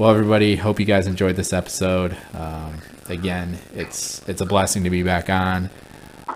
[0.00, 2.16] Well, everybody, hope you guys enjoyed this episode.
[2.32, 2.78] Um,
[3.10, 5.68] again, it's it's a blessing to be back on.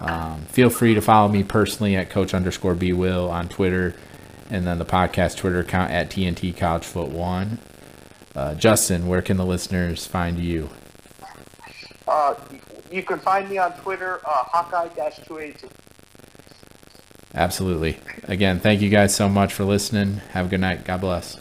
[0.00, 3.94] Um, feel free to follow me personally at Coach underscore B Will on Twitter,
[4.50, 7.56] and then the podcast Twitter account at TNT College Foot One.
[8.36, 10.68] Uh, Justin, where can the listeners find you?
[12.06, 12.34] Uh,
[12.92, 15.70] you can find me on Twitter, uh, Hawkeye-282.
[17.34, 17.98] Absolutely.
[18.24, 20.16] Again, thank you guys so much for listening.
[20.32, 20.84] Have a good night.
[20.84, 21.38] God bless.